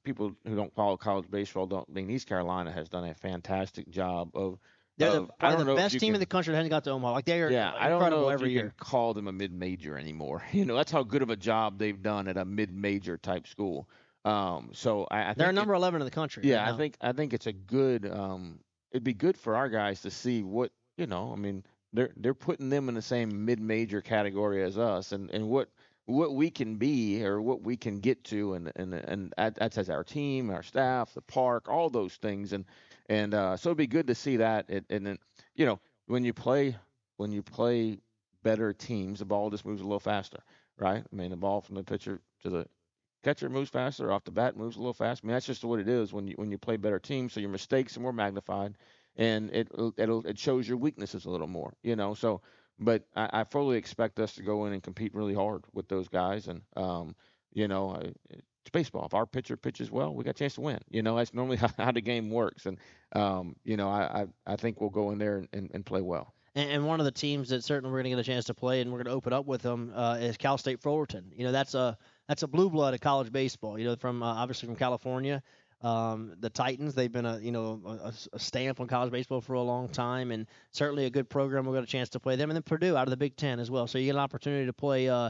[0.04, 1.88] people who don't follow college baseball, don't.
[1.90, 4.60] I mean, East Carolina has done a fantastic job of.
[5.00, 7.14] They're the, of, the best team can, in the country that hasn't got to Omaha.
[7.14, 8.74] Like they are yeah, I don't know every year.
[8.80, 10.44] call them a mid-major anymore.
[10.52, 13.88] You know, that's how good of a job they've done at a mid-major type school.
[14.26, 16.44] Um, so I, I they're number it, 11 in the country.
[16.46, 18.12] Yeah, right I think I think it's a good.
[18.12, 18.60] Um,
[18.92, 21.32] it'd be good for our guys to see what you know.
[21.32, 21.64] I mean,
[21.98, 25.70] they're they're putting them in the same mid-major category as us, and and what
[26.06, 29.90] what we can be or what we can get to, and and and that's as
[29.90, 32.66] our team, our staff, the park, all those things, and
[33.10, 34.70] and uh, so it'd be good to see that.
[34.70, 35.18] And then
[35.56, 36.78] you know when you play
[37.18, 37.98] when you play
[38.44, 40.44] better teams, the ball just moves a little faster,
[40.78, 41.04] right?
[41.12, 42.68] I mean, the ball from the pitcher to the
[43.24, 45.26] catcher moves faster, off the bat moves a little faster.
[45.26, 47.34] I mean, that's just what it is when you when you play better teams.
[47.34, 48.76] So your mistakes are more magnified,
[49.18, 52.14] and it it'll it shows your weaknesses a little more, you know.
[52.14, 52.42] So,
[52.80, 56.08] but I, I fully expect us to go in and compete really hard with those
[56.08, 57.16] guys, and um,
[57.54, 58.00] you know,
[58.30, 59.06] it's baseball.
[59.06, 60.80] If our pitcher pitches well, we got a chance to win.
[60.90, 62.78] You know, that's normally how, how the game works, and
[63.14, 66.02] um, you know, I, I I think we'll go in there and, and, and play
[66.02, 66.34] well.
[66.56, 68.82] And, one of the teams that certainly we're going to get a chance to play,
[68.82, 71.32] and we're going to open up with them, uh, is Cal State Fullerton.
[71.36, 71.96] You know, that's a
[72.28, 73.78] that's a blue blood of college baseball.
[73.78, 75.44] You know, from uh, obviously from California.
[75.82, 79.54] Um, the Titans, they've been a you know a, a, stamp on college baseball for
[79.54, 81.66] a long time, and certainly a good program.
[81.66, 83.60] We'll get a chance to play them, and then Purdue out of the Big Ten
[83.60, 83.86] as well.
[83.86, 85.30] So you get an opportunity to play uh,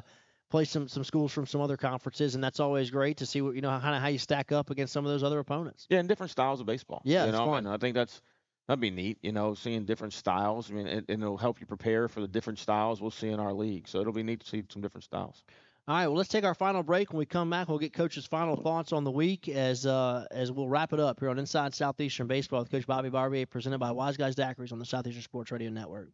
[0.50, 3.56] play some some schools from some other conferences, and that's always great to see what
[3.56, 5.86] you know kind of how you stack up against some of those other opponents.
[5.90, 7.02] Yeah, and different styles of baseball.
[7.04, 7.68] Yeah, you know, fun.
[7.68, 8.22] I think that's
[8.68, 9.18] that'd be neat.
[9.22, 10.72] You know, seeing different styles.
[10.72, 13.40] I mean, it, and it'll help you prepare for the different styles we'll see in
[13.40, 13.88] our league.
[13.88, 15.44] So it'll be neat to see some different styles.
[15.88, 17.14] All right, well, let's take our final break.
[17.14, 20.52] When we come back, we'll get Coach's final thoughts on the week as uh, as
[20.52, 23.92] we'll wrap it up here on Inside Southeastern Baseball with Coach Bobby Barbier, presented by
[23.92, 26.10] Wise Guys Daiquiris on the Southeastern Sports Radio Network.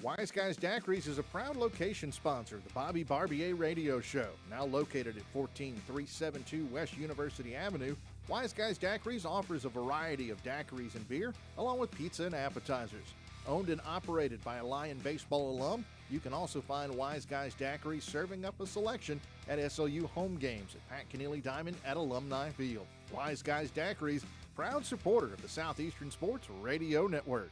[0.00, 4.28] Wise Guys Daiquiris is a proud location sponsor of the Bobby Barbier Radio Show.
[4.50, 7.94] Now located at 14372 West University Avenue,
[8.26, 13.12] Wise Guys Daiquiris offers a variety of daiquiris and beer, along with pizza and appetizers.
[13.46, 18.00] Owned and operated by a Lion baseball alum, you can also find Wise Guys Daiquiri
[18.00, 22.86] serving up a selection at SLU home games at Pat Kenelly Diamond at Alumni Field.
[23.12, 24.24] Wise Guys Daiquiris,
[24.54, 27.50] proud supporter of the Southeastern Sports Radio Network.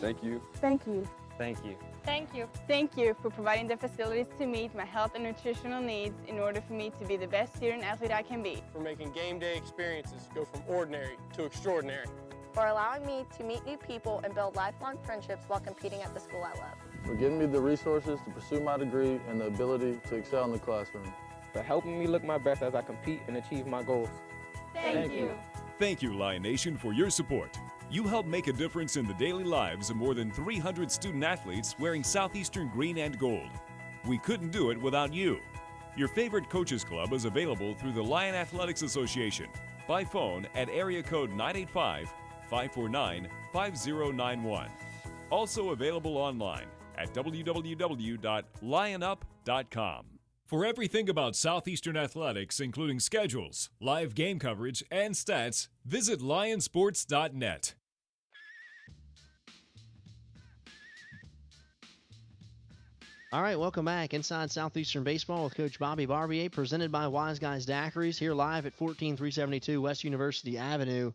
[0.00, 0.42] Thank you.
[0.56, 1.08] Thank you.
[1.36, 1.76] Thank you.
[2.04, 2.48] Thank you.
[2.66, 6.60] Thank you for providing the facilities to meet my health and nutritional needs in order
[6.60, 8.62] for me to be the best student athlete I can be.
[8.72, 12.06] For making game day experiences go from ordinary to extraordinary
[12.52, 16.20] for allowing me to meet new people and build lifelong friendships while competing at the
[16.20, 16.76] school I love.
[17.04, 20.52] For giving me the resources to pursue my degree and the ability to excel in
[20.52, 21.12] the classroom.
[21.52, 24.08] For helping me look my best as I compete and achieve my goals.
[24.74, 25.18] Thank, Thank you.
[25.18, 25.30] you.
[25.78, 27.58] Thank you, Lion Nation, for your support.
[27.90, 31.74] You help make a difference in the daily lives of more than 300 student athletes
[31.78, 33.50] wearing Southeastern green and gold.
[34.06, 35.40] We couldn't do it without you.
[35.96, 39.48] Your favorite coaches club is available through the Lion Athletics Association
[39.88, 42.14] by phone at area code 985
[42.50, 44.68] 549 5091.
[45.30, 46.66] Also available online
[46.98, 50.06] at www.lionup.com.
[50.46, 57.74] For everything about Southeastern athletics, including schedules, live game coverage, and stats, visit lionsports.net.
[63.32, 67.64] All right, welcome back inside Southeastern Baseball with Coach Bobby Barbier, presented by Wise Guys
[67.64, 71.12] Daiquiris, here live at 14372 West University Avenue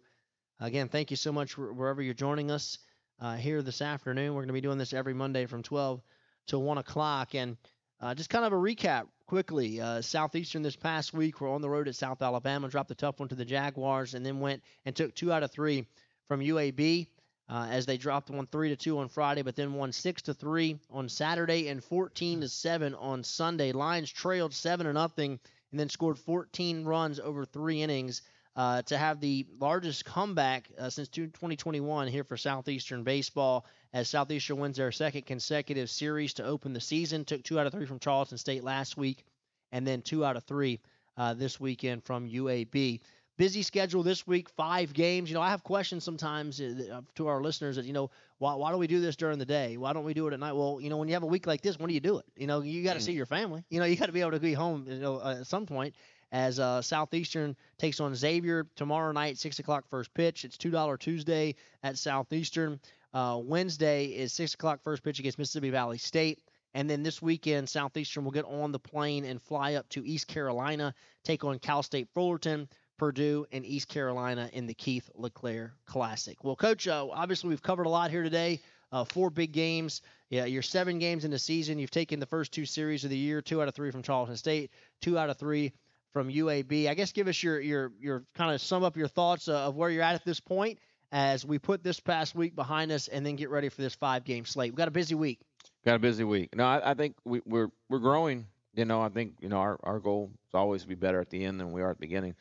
[0.61, 2.77] Again, thank you so much wherever you're joining us
[3.19, 4.33] uh, here this afternoon.
[4.33, 6.01] We're going to be doing this every Monday from 12
[6.47, 7.35] to 1 o'clock.
[7.35, 7.57] And
[7.99, 11.69] uh, just kind of a recap quickly uh, Southeastern this past week, we're on the
[11.69, 14.95] road at South Alabama, dropped a tough one to the Jaguars, and then went and
[14.95, 15.87] took two out of three
[16.29, 17.07] from UAB.
[17.47, 20.33] Uh, as they dropped one three to two on Friday, but then won six to
[20.33, 23.71] three on Saturday and 14 to seven on Sunday.
[23.71, 25.39] Lions trailed seven to nothing,
[25.69, 28.23] and then scored 14 runs over three innings
[28.55, 34.57] uh, to have the largest comeback uh, since 2021 here for Southeastern Baseball as Southeastern
[34.57, 37.25] wins their second consecutive series to open the season.
[37.25, 39.25] Took two out of three from Tarleton State last week,
[39.71, 40.79] and then two out of three
[41.17, 43.01] uh, this weekend from UAB.
[43.37, 45.29] busy schedule this week, five games.
[45.29, 48.71] You know, I have questions sometimes uh, to our listeners that, you know, why, why
[48.71, 49.75] do we do this during the day?
[49.75, 50.53] Why don't we do it at night?
[50.53, 52.25] Well, you know, when you have a week like this, when do you do it?
[52.37, 53.65] You know, you got to see your family.
[53.69, 55.65] You know, you got to be able to be home, you know, uh, at some
[55.65, 55.95] point
[56.35, 60.43] as uh, Southeastern takes on Xavier tomorrow night, 6 o'clock first pitch.
[60.43, 62.81] It's $2 Tuesday at Southeastern.
[63.13, 66.39] Uh, Wednesday is 6 o'clock first pitch against Mississippi Valley State.
[66.73, 70.27] And then this weekend, Southeastern will get on the plane and fly up to East
[70.27, 72.67] Carolina, take on Cal State Fullerton,
[72.97, 76.43] Purdue, and East Carolina in the Keith LeClaire Classic.
[76.43, 78.59] Well, Coach, uh, obviously we've covered a lot here today.
[78.91, 80.01] Uh, four big games.
[80.29, 81.79] Yeah, you're seven games in the season.
[81.79, 84.35] You've taken the first two series of the year, two out of three from Tarleton
[84.35, 85.71] State, two out of three
[86.15, 86.87] from UAB.
[86.87, 89.75] I guess give us your your your kind of sum up your thoughts uh, of
[89.75, 90.79] where you're at at this point
[91.11, 94.23] as we put this past week behind us and then get ready for this five
[94.23, 94.71] game slate.
[94.71, 95.41] We've got a busy week.
[95.83, 96.55] Got a busy week.
[96.55, 98.47] No, I, I think we, we're we're growing.
[98.75, 101.29] You know, I think you know our, our goal is always to be better at
[101.29, 102.33] the end than we are at the beginning.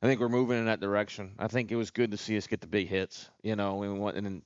[0.00, 1.32] I think we're moving in that direction.
[1.36, 3.28] I think it was good to see us get the big hits.
[3.42, 4.42] You know, and, and then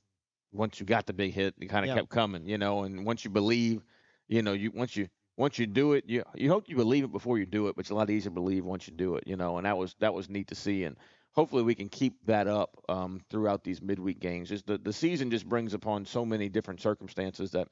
[0.51, 1.95] once you got the big hit, it kind of yeah.
[1.97, 2.47] kept coming.
[2.47, 3.83] You know, and once you believe,
[4.27, 5.07] you know, you once you
[5.37, 7.81] once you do it, you you hope you believe it before you do it, but
[7.81, 9.25] it's a lot easier to believe once you do it.
[9.25, 10.95] You know, and that was that was neat to see and
[11.33, 14.49] hopefully we can keep that up um, throughout these midweek games.
[14.49, 17.67] Just the, the season just brings upon so many different circumstances that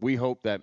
[0.00, 0.62] we hope that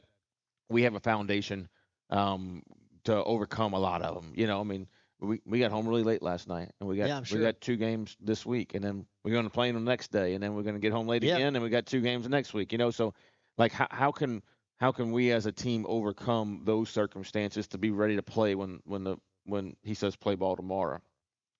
[0.69, 1.67] we have a foundation
[2.09, 2.61] um,
[3.05, 4.33] to overcome a lot of them.
[4.35, 4.87] You know, I mean,
[5.19, 7.39] we we got home really late last night, and we got yeah, sure.
[7.39, 10.11] we got two games this week, and then we're going to play them the next
[10.11, 12.27] day, and then we're going to get home late again, and we got two games
[12.27, 12.71] next week.
[12.71, 13.13] You know, so
[13.57, 14.43] like how how can
[14.83, 18.81] how can we as a team overcome those circumstances to be ready to play when
[18.83, 19.15] when the
[19.45, 20.99] when he says play ball tomorrow?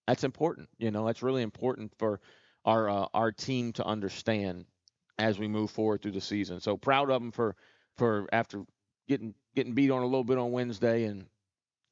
[0.10, 0.68] That's important.
[0.78, 2.20] You know, that's really important for
[2.66, 4.66] our uh, our team to understand
[5.18, 6.60] as we move forward through the season.
[6.60, 7.56] So proud of them for
[7.96, 8.66] for after
[9.08, 11.26] getting getting beat on a little bit on Wednesday and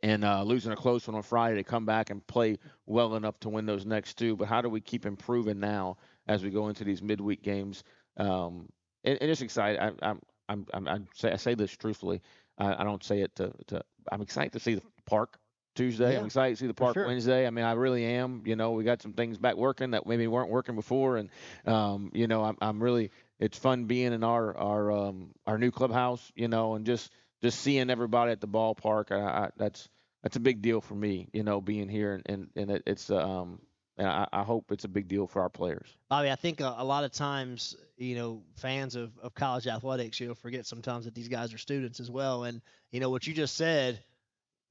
[0.03, 3.39] and uh, losing a close one on Friday to come back and play well enough
[3.39, 4.35] to win those next two.
[4.35, 5.95] But how do we keep improving now
[6.27, 7.85] as we go into these midweek games?
[8.17, 8.67] Um,
[9.05, 9.79] and, and just excited.
[9.79, 10.19] I, I'm
[10.51, 12.21] I'm I'm, I'm say, I say this truthfully.
[12.57, 15.39] I, I don't say it to, to I'm excited to see the park
[15.75, 16.13] Tuesday.
[16.13, 17.07] Yeah, I'm excited to see the park sure.
[17.07, 17.47] Wednesday.
[17.47, 18.43] I mean, I really am.
[18.45, 21.29] You know, we got some things back working that maybe weren't working before, and
[21.65, 23.11] um, you know, I'm, I'm really.
[23.39, 26.31] It's fun being in our our um, our new clubhouse.
[26.35, 29.11] You know, and just just seeing everybody at the ballpark.
[29.11, 29.87] I, I, that's
[30.21, 31.29] that's a big deal for me.
[31.33, 33.59] You know, being here and and, and it, it's um.
[33.97, 35.87] And I, I hope it's a big deal for our players.
[36.09, 40.19] Bobby, I think a, a lot of times, you know, fans of, of college athletics,
[40.19, 42.45] you know, forget sometimes that these guys are students as well.
[42.45, 42.61] And,
[42.91, 43.99] you know, what you just said,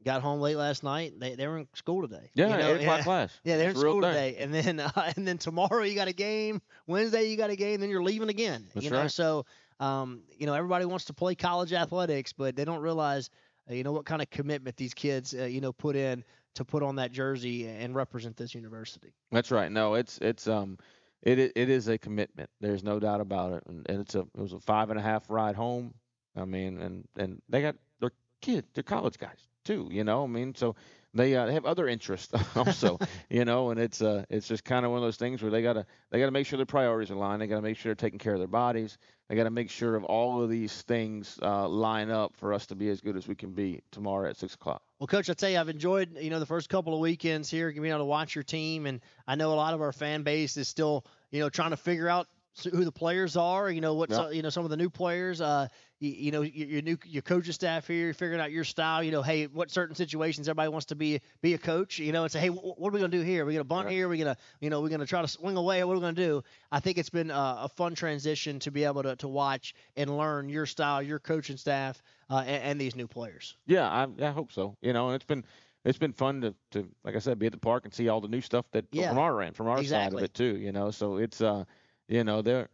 [0.05, 1.19] got home late last night.
[1.19, 2.31] They they were in school today.
[2.35, 2.75] Yeah, you know?
[2.75, 3.41] eight o'clock class.
[3.45, 6.13] Yeah, they're It's in school today, and then uh, and then tomorrow you got a
[6.13, 6.61] game.
[6.87, 7.81] Wednesday you got a game.
[7.81, 8.67] Then you're leaving again.
[8.75, 9.11] That's you know, right.
[9.11, 9.47] so
[9.79, 13.31] um, you know everybody wants to play college athletics, but they don't realize
[13.71, 16.65] uh, you know what kind of commitment these kids uh, you know put in to
[16.65, 19.13] put on that jersey and represent this university.
[19.31, 19.71] That's right.
[19.71, 20.79] No, it's it's um
[21.23, 22.51] it it is a commitment.
[22.61, 23.63] There's no doubt about it.
[23.67, 25.95] And, and it's a it was a five and a half ride home.
[26.37, 29.89] I mean, and and they got they're kids, they're college guys too.
[29.91, 30.77] You know, I mean, so
[31.13, 32.99] they uh, they have other interests also.
[33.31, 35.63] you know, and it's uh it's just kind of one of those things where they
[35.63, 37.43] gotta they gotta make sure their priorities are aligned.
[37.43, 38.99] They gotta make sure they're taking care of their bodies.
[39.29, 42.75] They gotta make sure of all of these things uh, line up for us to
[42.75, 44.83] be as good as we can be tomorrow at six o'clock.
[45.01, 47.73] Well, Coach, I tell you, I've enjoyed you know the first couple of weekends here,
[47.73, 50.59] being able to watch your team, and I know a lot of our fan base
[50.59, 52.29] is still you know trying to figure out
[52.71, 53.71] who the players are.
[53.71, 54.25] You know what's Yeah.
[54.25, 55.41] uh, you know some of the new players.
[55.41, 55.69] Uh,
[56.01, 59.03] you, you know your, your new your coaching staff here, you're figuring out your style.
[59.03, 61.99] You know, hey, what certain situations everybody wants to be be a coach.
[61.99, 63.43] You know, and say, hey, wh- what are we gonna do here?
[63.45, 63.93] Are we gonna bunt Right.
[63.95, 64.07] here?
[64.07, 65.85] Are we gonna you know we're gonna try to swing away?
[65.85, 66.43] What are we gonna do?
[66.73, 70.17] I think it's been uh, a fun transition to be able to to watch and
[70.17, 73.57] learn your style, your coaching staff, uh, and, and these new players.
[73.67, 74.77] Yeah, I, I hope so.
[74.81, 75.45] You know, and it's been
[75.85, 78.21] it's been fun to, to like I said, be at the park and see all
[78.21, 80.57] the new stuff that Yeah, from our end, from our side of it too.
[80.57, 81.65] You know, so it's uh,
[82.09, 82.69] you know, there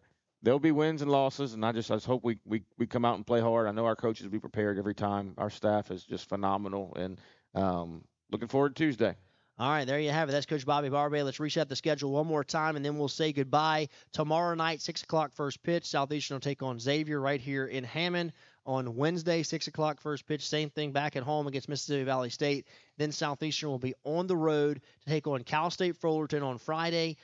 [0.46, 3.04] there'll be wins and losses, and I just I just hope we we we come
[3.04, 3.66] out and play hard.
[3.66, 5.34] I know our coaches will be prepared every time.
[5.38, 7.20] Our staff is just phenomenal, and
[7.56, 9.16] um, looking forward to Tuesday.
[9.58, 10.32] All right, there you have it.
[10.32, 11.24] That's Coach Bobby Barbier.
[11.24, 13.88] Let's reset the schedule one more time, and then we'll say goodbye.
[14.12, 15.86] Tomorrow night, 6 o'clock first pitch.
[15.86, 18.32] Southeastern will take on Xavier right here in Hammond.
[18.66, 20.46] On Wednesday, 6 o'clock first pitch.
[20.46, 22.66] Same thing back at home against Mississippi Valley State.
[22.98, 27.16] Then Southeastern will be on the road to take on Cal State Fullerton on Friday.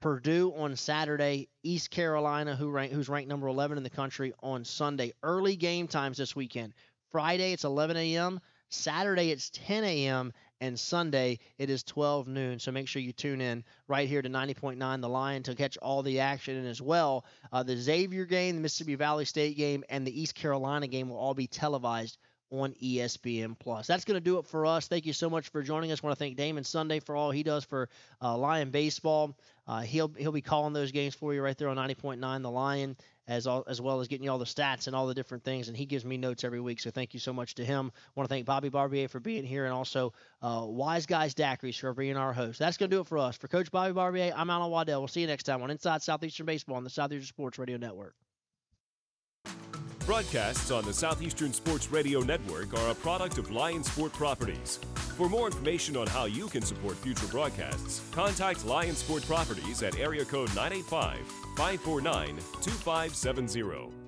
[0.00, 4.64] Purdue on Saturday, East Carolina, who rank, who's ranked number 11 in the country, on
[4.64, 5.12] Sunday.
[5.22, 6.72] Early game times this weekend.
[7.10, 8.40] Friday, it's 11 a.m.
[8.70, 10.32] Saturday, it's 10 a.m.
[10.60, 12.58] And Sunday, it is 12 noon.
[12.58, 16.02] So make sure you tune in right here to 90.9 The Lion to catch all
[16.02, 16.56] the action.
[16.56, 20.34] And as well, uh, the Xavier game, the Mississippi Valley State game, and the East
[20.34, 22.18] Carolina game will all be televised
[22.50, 23.86] on ESPN Plus.
[23.86, 24.88] That's going to do it for us.
[24.88, 26.00] Thank you so much for joining us.
[26.02, 27.88] I want to thank Damon Sunday for all he does for
[28.22, 29.36] uh, Lion baseball.
[29.66, 32.96] Uh, he'll he'll be calling those games for you right there on 90.9 The Lion,
[33.26, 35.68] as all, as well as getting you all the stats and all the different things.
[35.68, 36.80] And he gives me notes every week.
[36.80, 37.92] So thank you so much to him.
[37.94, 41.78] I want to thank Bobby Barbier for being here, and also uh, Wise Guys Daiquiris
[41.78, 42.58] for being our host.
[42.58, 43.36] That's going to do it for us.
[43.36, 45.00] For Coach Bobby Barbier, I'm Alan Waddell.
[45.00, 48.14] We'll see you next time on Inside Southeastern Baseball on the Southeastern Sports Radio Network.
[50.08, 54.78] Broadcasts on the Southeastern Sports Radio Network are a product of Lion Sport Properties.
[55.18, 59.98] For more information on how you can support future broadcasts, contact Lion Sport Properties at
[59.98, 61.18] area code 985
[61.58, 64.07] 549 2570.